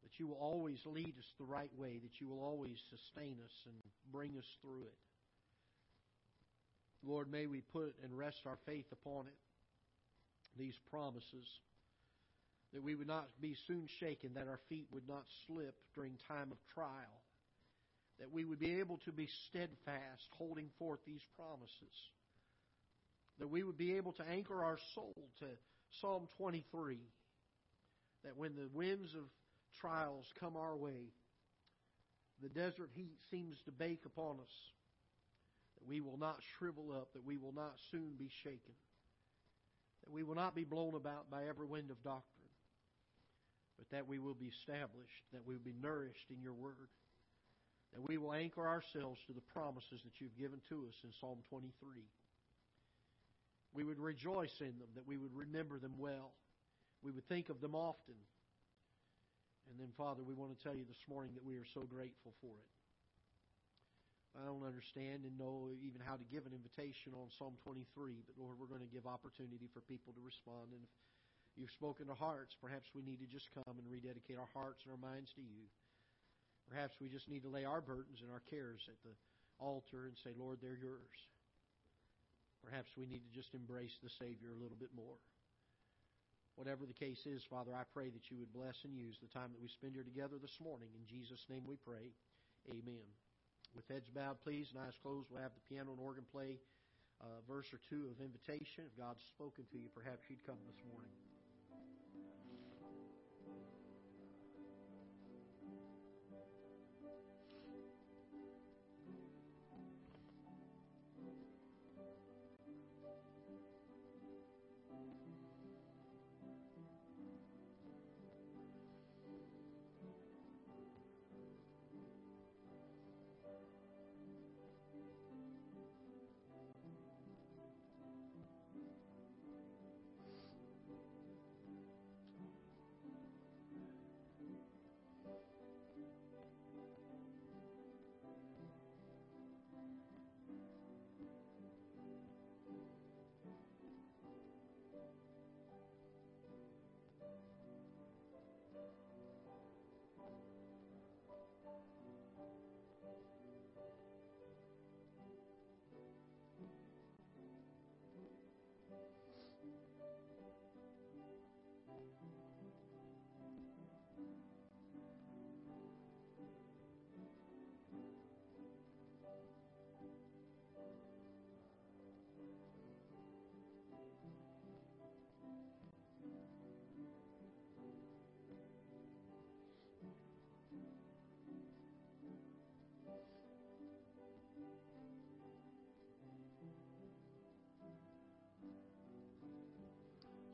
that 0.04 0.20
you 0.20 0.28
will 0.28 0.38
always 0.38 0.80
lead 0.86 1.16
us 1.18 1.26
the 1.40 1.46
right 1.46 1.72
way, 1.78 2.00
that 2.04 2.20
you 2.20 2.28
will 2.28 2.44
always 2.44 2.78
sustain 2.92 3.38
us 3.44 3.56
and 3.66 3.76
bring 4.12 4.38
us 4.38 4.46
through 4.62 4.84
it. 4.84 5.00
Lord, 7.06 7.32
may 7.32 7.48
we 7.48 7.62
put 7.62 7.96
and 8.04 8.18
rest 8.18 8.42
our 8.46 8.58
faith 8.66 8.86
upon 8.92 9.28
it, 9.28 9.40
these 10.58 10.76
promises, 10.92 11.48
that 12.74 12.84
we 12.84 12.96
would 12.96 13.08
not 13.08 13.28
be 13.42 13.56
soon 13.68 13.88
shaken, 14.00 14.34
that 14.36 14.48
our 14.48 14.60
feet 14.70 14.88
would 14.92 15.08
not 15.08 15.24
slip 15.48 15.76
during 15.96 16.14
time 16.28 16.52
of 16.52 16.58
trial, 16.74 17.22
that 18.20 18.32
we 18.32 18.46
would 18.46 18.60
be 18.60 18.80
able 18.80 19.00
to 19.06 19.12
be 19.12 19.28
steadfast, 19.50 20.30
holding 20.38 20.70
forth 20.78 21.00
these 21.08 21.24
promises, 21.36 21.96
that 23.40 23.50
we 23.50 23.64
would 23.64 23.78
be 23.78 23.96
able 23.98 24.12
to 24.14 24.24
anchor 24.30 24.64
our 24.64 24.78
soul 24.94 25.16
to 25.40 25.46
Psalm 26.02 26.28
23, 26.38 26.98
that 28.24 28.38
when 28.38 28.56
the 28.56 28.70
winds 28.74 29.14
of 29.16 29.24
trials 29.80 30.26
come 30.40 30.56
our 30.56 30.76
way, 30.76 31.12
the 32.42 32.50
desert 32.50 32.90
heat 32.94 33.18
seems 33.32 33.58
to 33.66 33.72
bake 33.72 34.06
upon 34.06 34.40
us, 34.40 34.56
that 35.78 35.88
we 35.88 36.02
will 36.02 36.18
not 36.18 36.40
shrivel 36.58 36.92
up, 36.92 37.14
that 37.14 37.26
we 37.26 37.38
will 37.38 37.54
not 37.54 37.74
soon 37.92 38.14
be 38.18 38.30
shaken, 38.44 38.74
that 40.04 40.12
we 40.12 40.24
will 40.24 40.36
not 40.36 40.56
be 40.56 40.64
blown 40.64 40.96
about 40.96 41.30
by 41.30 41.48
every 41.48 41.66
wind 41.66 41.90
of 41.92 42.02
doctrine, 42.04 42.52
but 43.78 43.90
that 43.92 44.08
we 44.08 44.20
will 44.20 44.34
be 44.34 44.52
established, 44.62 45.24
that 45.32 45.46
we 45.46 45.54
will 45.54 45.64
be 45.64 45.76
nourished 45.82 46.30
in 46.30 46.42
your 46.42 46.54
word, 46.54 46.90
that 47.94 48.08
we 48.08 48.18
will 48.18 48.34
anchor 48.34 48.68
ourselves 48.68 49.20
to 49.28 49.34
the 49.34 49.42
promises 49.54 50.02
that 50.04 50.20
you've 50.20 50.38
given 50.38 50.60
to 50.70 50.86
us 50.88 50.96
in 51.04 51.12
Psalm 51.20 51.40
23. 51.50 51.72
We 53.74 53.84
would 53.84 54.00
rejoice 54.00 54.54
in 54.60 54.78
them, 54.78 54.90
that 54.96 55.08
we 55.08 55.18
would 55.18 55.34
remember 55.34 55.80
them 55.80 55.94
well 55.98 56.32
we 57.04 57.12
would 57.12 57.28
think 57.28 57.52
of 57.52 57.60
them 57.60 57.76
often. 57.76 58.16
And 59.68 59.76
then, 59.76 59.92
Father, 60.00 60.24
we 60.24 60.34
want 60.34 60.56
to 60.56 60.60
tell 60.64 60.76
you 60.76 60.88
this 60.88 61.04
morning 61.12 61.36
that 61.36 61.44
we 61.44 61.60
are 61.60 61.68
so 61.76 61.84
grateful 61.84 62.32
for 62.40 62.56
it. 62.56 62.72
I 64.34 64.50
don't 64.50 64.66
understand 64.66 65.30
and 65.30 65.38
know 65.38 65.70
even 65.70 66.02
how 66.02 66.18
to 66.18 66.26
give 66.34 66.50
an 66.50 66.58
invitation 66.58 67.14
on 67.14 67.30
Psalm 67.38 67.54
23, 67.62 68.26
but 68.26 68.34
Lord, 68.34 68.58
we're 68.58 68.72
going 68.72 68.82
to 68.82 68.90
give 68.90 69.06
opportunity 69.06 69.70
for 69.70 69.86
people 69.86 70.10
to 70.18 70.24
respond. 70.26 70.74
And 70.74 70.82
if 70.82 71.54
you've 71.54 71.78
spoken 71.78 72.10
to 72.10 72.18
hearts, 72.18 72.58
perhaps 72.58 72.90
we 72.98 73.06
need 73.06 73.22
to 73.22 73.30
just 73.30 73.54
come 73.54 73.78
and 73.78 73.86
rededicate 73.86 74.42
our 74.42 74.50
hearts 74.58 74.82
and 74.88 74.90
our 74.90 75.04
minds 75.04 75.30
to 75.38 75.44
you. 75.46 75.70
Perhaps 76.66 76.98
we 76.98 77.14
just 77.14 77.30
need 77.30 77.46
to 77.46 77.52
lay 77.52 77.62
our 77.62 77.84
burdens 77.84 78.26
and 78.26 78.34
our 78.34 78.42
cares 78.50 78.82
at 78.90 78.98
the 79.06 79.14
altar 79.62 80.10
and 80.10 80.18
say, 80.18 80.34
Lord, 80.34 80.58
they're 80.64 80.82
yours. 80.82 81.20
Perhaps 82.64 82.96
we 82.96 83.06
need 83.06 83.22
to 83.28 83.34
just 83.36 83.54
embrace 83.54 83.94
the 84.00 84.10
Savior 84.10 84.56
a 84.56 84.62
little 84.62 84.80
bit 84.80 84.96
more. 84.96 85.20
Whatever 86.56 86.86
the 86.86 86.96
case 86.96 87.26
is, 87.26 87.44
Father, 87.44 87.76
I 87.76 87.84
pray 87.92 88.10
that 88.10 88.30
you 88.32 88.38
would 88.40 88.54
bless 88.54 88.78
and 88.88 88.96
use 88.96 89.18
the 89.20 89.28
time 89.28 89.52
that 89.52 89.62
we 89.62 89.68
spend 89.68 89.94
here 89.94 90.06
together 90.06 90.38
this 90.40 90.62
morning. 90.62 90.88
In 90.96 91.04
Jesus' 91.10 91.44
name 91.50 91.66
we 91.66 91.76
pray. 91.82 92.14
Amen. 92.70 93.08
With 93.76 93.90
heads 93.90 94.08
bowed, 94.14 94.38
please, 94.46 94.70
and 94.70 94.80
eyes 94.80 94.96
closed, 95.02 95.28
we'll 95.34 95.42
have 95.42 95.58
the 95.58 95.66
piano 95.68 95.92
and 95.92 96.00
organ 96.00 96.24
play 96.32 96.62
a 97.22 97.42
verse 97.50 97.68
or 97.74 97.80
two 97.90 98.08
of 98.12 98.22
invitation. 98.24 98.86
If 98.86 98.96
God's 98.98 99.24
spoken 99.34 99.66
to 99.72 99.78
you, 99.78 99.90
perhaps 99.96 100.30
you'd 100.30 100.46
come 100.46 100.62
this 100.70 100.82
morning. 100.86 101.33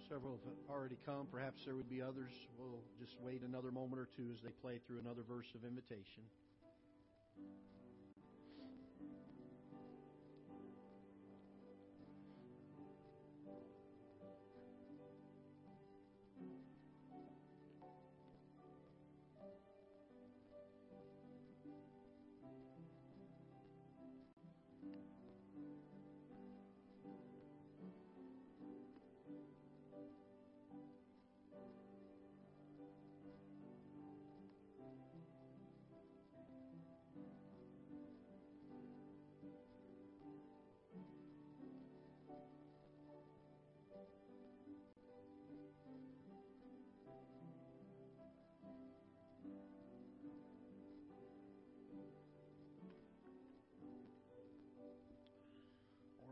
Several 0.09 0.41
have 0.41 0.73
already 0.73 0.97
come. 1.05 1.27
Perhaps 1.31 1.65
there 1.65 1.75
would 1.75 1.89
be 1.89 2.01
others. 2.01 2.33
We'll 2.57 2.81
just 2.99 3.13
wait 3.21 3.43
another 3.45 3.69
moment 3.69 4.01
or 4.01 4.09
two 4.17 4.33
as 4.33 4.41
they 4.41 4.49
play 4.49 4.81
through 4.87 4.97
another 5.05 5.21
verse 5.21 5.45
of 5.53 5.61
invitation. 5.61 6.25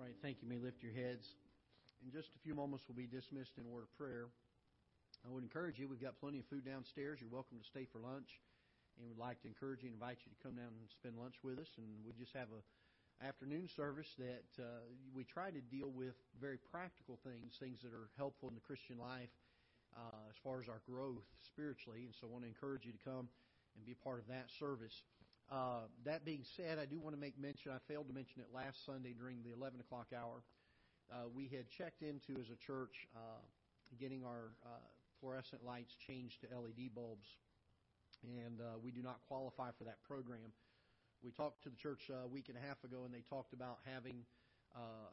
Right, 0.07 0.15
thank 0.23 0.39
you. 0.39 0.47
May 0.47 0.55
lift 0.55 0.79
your 0.79 0.95
heads. 0.95 1.27
In 1.99 2.07
just 2.15 2.31
a 2.31 2.39
few 2.39 2.55
moments, 2.55 2.87
we'll 2.87 2.95
be 2.95 3.11
dismissed 3.11 3.59
in 3.59 3.67
a 3.67 3.71
word 3.71 3.83
of 3.83 3.91
prayer. 3.99 4.31
I 5.27 5.27
would 5.27 5.43
encourage 5.43 5.75
you, 5.75 5.91
we've 5.91 5.99
got 5.99 6.15
plenty 6.15 6.39
of 6.39 6.47
food 6.47 6.63
downstairs. 6.63 7.19
You're 7.19 7.33
welcome 7.33 7.59
to 7.59 7.67
stay 7.67 7.83
for 7.83 7.99
lunch. 7.99 8.39
And 8.95 9.03
we'd 9.03 9.19
like 9.19 9.43
to 9.43 9.51
encourage 9.51 9.83
you 9.83 9.91
and 9.91 9.99
invite 9.99 10.23
you 10.23 10.31
to 10.31 10.39
come 10.39 10.55
down 10.55 10.71
and 10.71 10.87
spend 10.95 11.19
lunch 11.19 11.35
with 11.43 11.59
us. 11.59 11.67
And 11.75 12.07
we 12.07 12.15
just 12.15 12.31
have 12.39 12.47
a 12.55 12.63
afternoon 13.19 13.67
service 13.67 14.07
that 14.15 14.47
uh, 14.55 14.87
we 15.11 15.27
try 15.27 15.51
to 15.51 15.59
deal 15.67 15.91
with 15.91 16.15
very 16.39 16.61
practical 16.71 17.19
things, 17.27 17.59
things 17.59 17.83
that 17.83 17.91
are 17.91 18.07
helpful 18.15 18.47
in 18.47 18.55
the 18.55 18.63
Christian 18.63 18.95
life 18.95 19.33
uh, 19.91 20.23
as 20.31 20.37
far 20.39 20.63
as 20.63 20.71
our 20.71 20.79
growth 20.87 21.27
spiritually. 21.43 22.07
And 22.07 22.15
so 22.15 22.29
I 22.29 22.31
want 22.31 22.47
to 22.47 22.51
encourage 22.53 22.87
you 22.87 22.95
to 22.95 23.03
come 23.03 23.27
and 23.75 23.83
be 23.83 23.91
a 23.91 24.01
part 24.07 24.23
of 24.23 24.31
that 24.31 24.47
service. 24.55 25.03
Uh, 25.49 25.87
that 26.03 26.25
being 26.25 26.43
said, 26.57 26.77
I 26.77 26.85
do 26.85 26.99
want 26.99 27.15
to 27.15 27.21
make 27.21 27.39
mention, 27.39 27.71
I 27.71 27.79
failed 27.87 28.07
to 28.09 28.13
mention 28.13 28.41
it 28.41 28.47
last 28.53 28.85
Sunday 28.85 29.15
during 29.17 29.43
the 29.43 29.55
11 29.55 29.79
o'clock 29.79 30.07
hour. 30.11 30.43
Uh, 31.07 31.31
we 31.33 31.47
had 31.47 31.69
checked 31.69 32.03
into 32.03 32.35
as 32.35 32.51
a 32.51 32.59
church 32.59 33.07
uh, 33.15 33.39
getting 33.97 34.25
our 34.25 34.51
uh, 34.65 34.83
fluorescent 35.21 35.63
lights 35.63 35.95
changed 35.95 36.41
to 36.41 36.47
LED 36.51 36.91
bulbs, 36.93 37.27
and 38.23 38.59
uh, 38.59 38.75
we 38.83 38.91
do 38.91 39.01
not 39.01 39.23
qualify 39.29 39.71
for 39.77 39.85
that 39.85 40.03
program. 40.03 40.51
We 41.23 41.31
talked 41.31 41.63
to 41.63 41.69
the 41.69 41.77
church 41.77 42.11
a 42.11 42.27
week 42.27 42.49
and 42.49 42.57
a 42.57 42.61
half 42.67 42.83
ago, 42.83 43.03
and 43.05 43.13
they 43.13 43.23
talked 43.29 43.53
about 43.53 43.79
having 43.85 44.27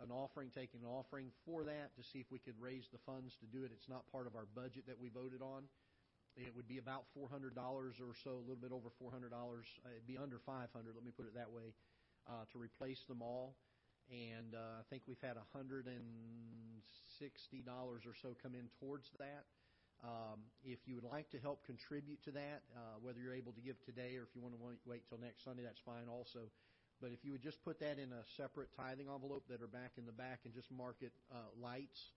an 0.03 0.11
offering, 0.11 0.51
taking 0.53 0.81
an 0.85 0.91
offering 0.91 1.33
for 1.47 1.65
that 1.65 1.97
to 1.97 2.03
see 2.05 2.19
if 2.19 2.29
we 2.29 2.39
could 2.39 2.53
raise 2.61 2.85
the 2.93 2.99
funds 3.07 3.33
to 3.41 3.47
do 3.47 3.65
it. 3.65 3.71
It's 3.73 3.89
not 3.89 4.05
part 4.13 4.27
of 4.27 4.37
our 4.37 4.45
budget 4.55 4.85
that 4.89 5.01
we 5.01 5.09
voted 5.09 5.41
on. 5.41 5.65
It 6.37 6.51
would 6.57 6.67
be 6.67 6.79
about 6.79 7.07
four 7.15 7.29
hundred 7.29 7.55
dollars 7.55 7.95
or 8.03 8.15
so, 8.27 8.31
a 8.35 8.45
little 8.45 8.59
bit 8.59 8.73
over 8.73 8.91
four 8.99 9.11
hundred 9.11 9.31
dollars. 9.31 9.67
Uh, 9.87 9.95
it'd 9.95 10.07
be 10.07 10.19
under 10.19 10.39
five 10.43 10.69
hundred. 10.75 10.95
Let 10.95 11.05
me 11.05 11.13
put 11.15 11.27
it 11.27 11.35
that 11.35 11.51
way, 11.51 11.75
uh, 12.27 12.45
to 12.51 12.59
replace 12.59 12.99
them 13.07 13.23
all. 13.23 13.55
And 14.11 14.55
uh, 14.55 14.83
I 14.83 14.85
think 14.91 15.07
we've 15.07 15.23
had 15.23 15.39
hundred 15.55 15.87
and 15.87 16.83
sixty 17.23 17.63
dollars 17.63 18.03
or 18.05 18.15
so 18.21 18.35
come 18.43 18.55
in 18.55 18.67
towards 18.83 19.07
that. 19.19 19.47
Um, 20.03 20.43
if 20.67 20.83
you 20.85 20.97
would 20.97 21.09
like 21.09 21.31
to 21.31 21.39
help 21.39 21.65
contribute 21.65 22.21
to 22.25 22.33
that, 22.33 22.61
uh, 22.77 22.99
whether 23.01 23.21
you're 23.21 23.33
able 23.33 23.53
to 23.53 23.63
give 23.65 23.79
today 23.87 24.19
or 24.19 24.27
if 24.29 24.35
you 24.35 24.43
want 24.43 24.53
to 24.53 24.61
wait, 24.61 24.77
wait 24.85 25.03
till 25.09 25.17
next 25.23 25.45
Sunday, 25.45 25.63
that's 25.63 25.81
fine 25.87 26.11
also. 26.11 26.51
But 27.01 27.13
if 27.13 27.25
you 27.25 27.33
would 27.33 27.43
just 27.43 27.63
put 27.65 27.81
that 27.81 27.97
in 27.99 28.13
a 28.13 28.23
separate 28.37 28.69
tithing 28.77 29.09
envelope 29.09 29.49
that 29.49 29.63
are 29.63 29.71
back 29.71 29.97
in 29.97 30.05
the 30.05 30.13
back 30.13 30.45
and 30.45 30.53
just 30.53 30.71
mark 30.71 30.97
it 31.01 31.13
uh, 31.33 31.49
lights 31.63 32.13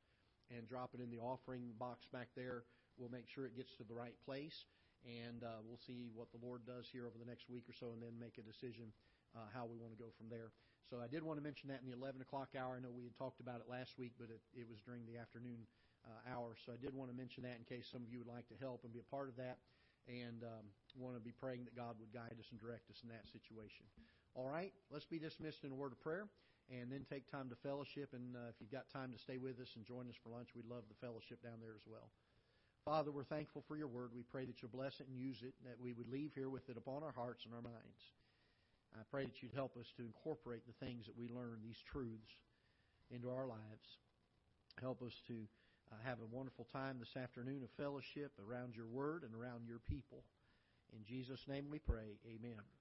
and 0.56 0.68
drop 0.68 0.92
it 0.94 1.02
in 1.02 1.10
the 1.10 1.20
offering 1.20 1.74
box 1.80 2.06
back 2.12 2.30
there, 2.36 2.64
We'll 2.98 3.14
make 3.14 3.30
sure 3.30 3.46
it 3.46 3.54
gets 3.54 3.78
to 3.78 3.86
the 3.86 3.94
right 3.94 4.18
place, 4.26 4.66
and 5.06 5.46
uh, 5.46 5.62
we'll 5.62 5.78
see 5.86 6.10
what 6.18 6.34
the 6.34 6.42
Lord 6.42 6.66
does 6.66 6.90
here 6.90 7.06
over 7.06 7.22
the 7.22 7.30
next 7.30 7.46
week 7.46 7.70
or 7.70 7.76
so, 7.78 7.94
and 7.94 8.02
then 8.02 8.18
make 8.18 8.42
a 8.42 8.46
decision 8.46 8.90
uh, 9.38 9.46
how 9.54 9.70
we 9.70 9.78
want 9.78 9.94
to 9.94 10.02
go 10.02 10.10
from 10.18 10.34
there. 10.34 10.50
So 10.90 10.98
I 10.98 11.06
did 11.06 11.22
want 11.22 11.38
to 11.38 11.46
mention 11.46 11.70
that 11.70 11.86
in 11.86 11.86
the 11.86 11.94
11 11.94 12.26
o'clock 12.26 12.58
hour. 12.58 12.74
I 12.74 12.82
know 12.82 12.90
we 12.90 13.06
had 13.06 13.14
talked 13.14 13.38
about 13.38 13.62
it 13.62 13.70
last 13.70 14.02
week, 14.02 14.18
but 14.18 14.34
it, 14.34 14.42
it 14.58 14.66
was 14.66 14.82
during 14.82 15.06
the 15.06 15.22
afternoon 15.22 15.70
uh, 16.10 16.34
hour. 16.34 16.58
So 16.58 16.74
I 16.74 16.80
did 16.82 16.90
want 16.98 17.14
to 17.14 17.18
mention 17.18 17.46
that 17.46 17.62
in 17.62 17.70
case 17.70 17.86
some 17.86 18.02
of 18.02 18.10
you 18.10 18.18
would 18.18 18.32
like 18.32 18.50
to 18.50 18.58
help 18.58 18.82
and 18.82 18.90
be 18.90 19.04
a 19.04 19.10
part 19.14 19.30
of 19.30 19.38
that, 19.38 19.62
and 20.10 20.42
um, 20.42 20.66
want 20.98 21.14
to 21.14 21.22
be 21.22 21.38
praying 21.38 21.70
that 21.70 21.78
God 21.78 22.02
would 22.02 22.10
guide 22.10 22.34
us 22.42 22.50
and 22.50 22.58
direct 22.58 22.90
us 22.90 22.98
in 23.06 23.14
that 23.14 23.30
situation. 23.30 23.86
All 24.34 24.50
right, 24.50 24.74
let's 24.90 25.06
be 25.06 25.22
dismissed 25.22 25.62
in 25.62 25.70
a 25.70 25.78
word 25.78 25.94
of 25.94 26.02
prayer 26.02 26.26
and 26.68 26.92
then 26.92 27.06
take 27.08 27.30
time 27.32 27.50
to 27.50 27.58
fellowship. 27.64 28.12
And 28.14 28.36
uh, 28.36 28.52
if 28.52 28.60
you've 28.60 28.72
got 28.72 28.90
time 28.92 29.12
to 29.12 29.20
stay 29.20 29.38
with 29.38 29.60
us 29.60 29.72
and 29.76 29.86
join 29.86 30.08
us 30.08 30.16
for 30.24 30.30
lunch, 30.30 30.52
we'd 30.56 30.70
love 30.70 30.84
the 30.90 31.00
fellowship 31.00 31.42
down 31.44 31.60
there 31.62 31.76
as 31.76 31.88
well. 31.88 32.12
Father, 32.84 33.12
we're 33.12 33.28
thankful 33.28 33.64
for 33.68 33.76
your 33.76 33.88
word. 33.88 34.12
We 34.16 34.24
pray 34.24 34.46
that 34.46 34.62
you'll 34.62 34.72
bless 34.72 35.00
it 35.00 35.08
and 35.12 35.20
use 35.20 35.44
it, 35.44 35.52
and 35.60 35.68
that 35.68 35.80
we 35.80 35.92
would 35.92 36.08
leave 36.08 36.32
here 36.36 36.50
with 36.50 36.70
it 36.70 36.78
upon 36.78 37.04
our 37.04 37.12
hearts 37.12 37.44
and 37.44 37.54
our 37.54 37.62
minds. 37.62 38.02
I 38.96 39.04
pray 39.12 39.26
that 39.26 39.44
you'd 39.44 39.54
help 39.54 39.76
us 39.76 39.92
to 39.98 40.08
incorporate 40.08 40.64
the 40.66 40.86
things 40.86 41.06
that 41.06 41.18
we 41.18 41.28
learn, 41.28 41.60
these 41.62 41.84
truths, 41.92 42.32
into 43.12 43.30
our 43.30 43.46
lives. 43.46 43.88
Help 44.80 45.02
us 45.02 45.14
to 45.28 45.36
uh, 45.92 45.96
have 46.04 46.20
a 46.20 46.36
wonderful 46.36 46.68
time 46.72 46.98
this 47.00 47.22
afternoon 47.22 47.64
of 47.64 47.70
fellowship 47.76 48.32
around 48.40 48.76
your 48.76 48.88
word 48.88 49.24
and 49.24 49.36
around 49.36 49.68
your 49.68 49.80
people. 49.80 50.24
In 50.96 51.04
Jesus' 51.04 51.44
name 51.48 51.66
we 51.70 51.80
pray. 51.80 52.16
Amen. 52.26 52.77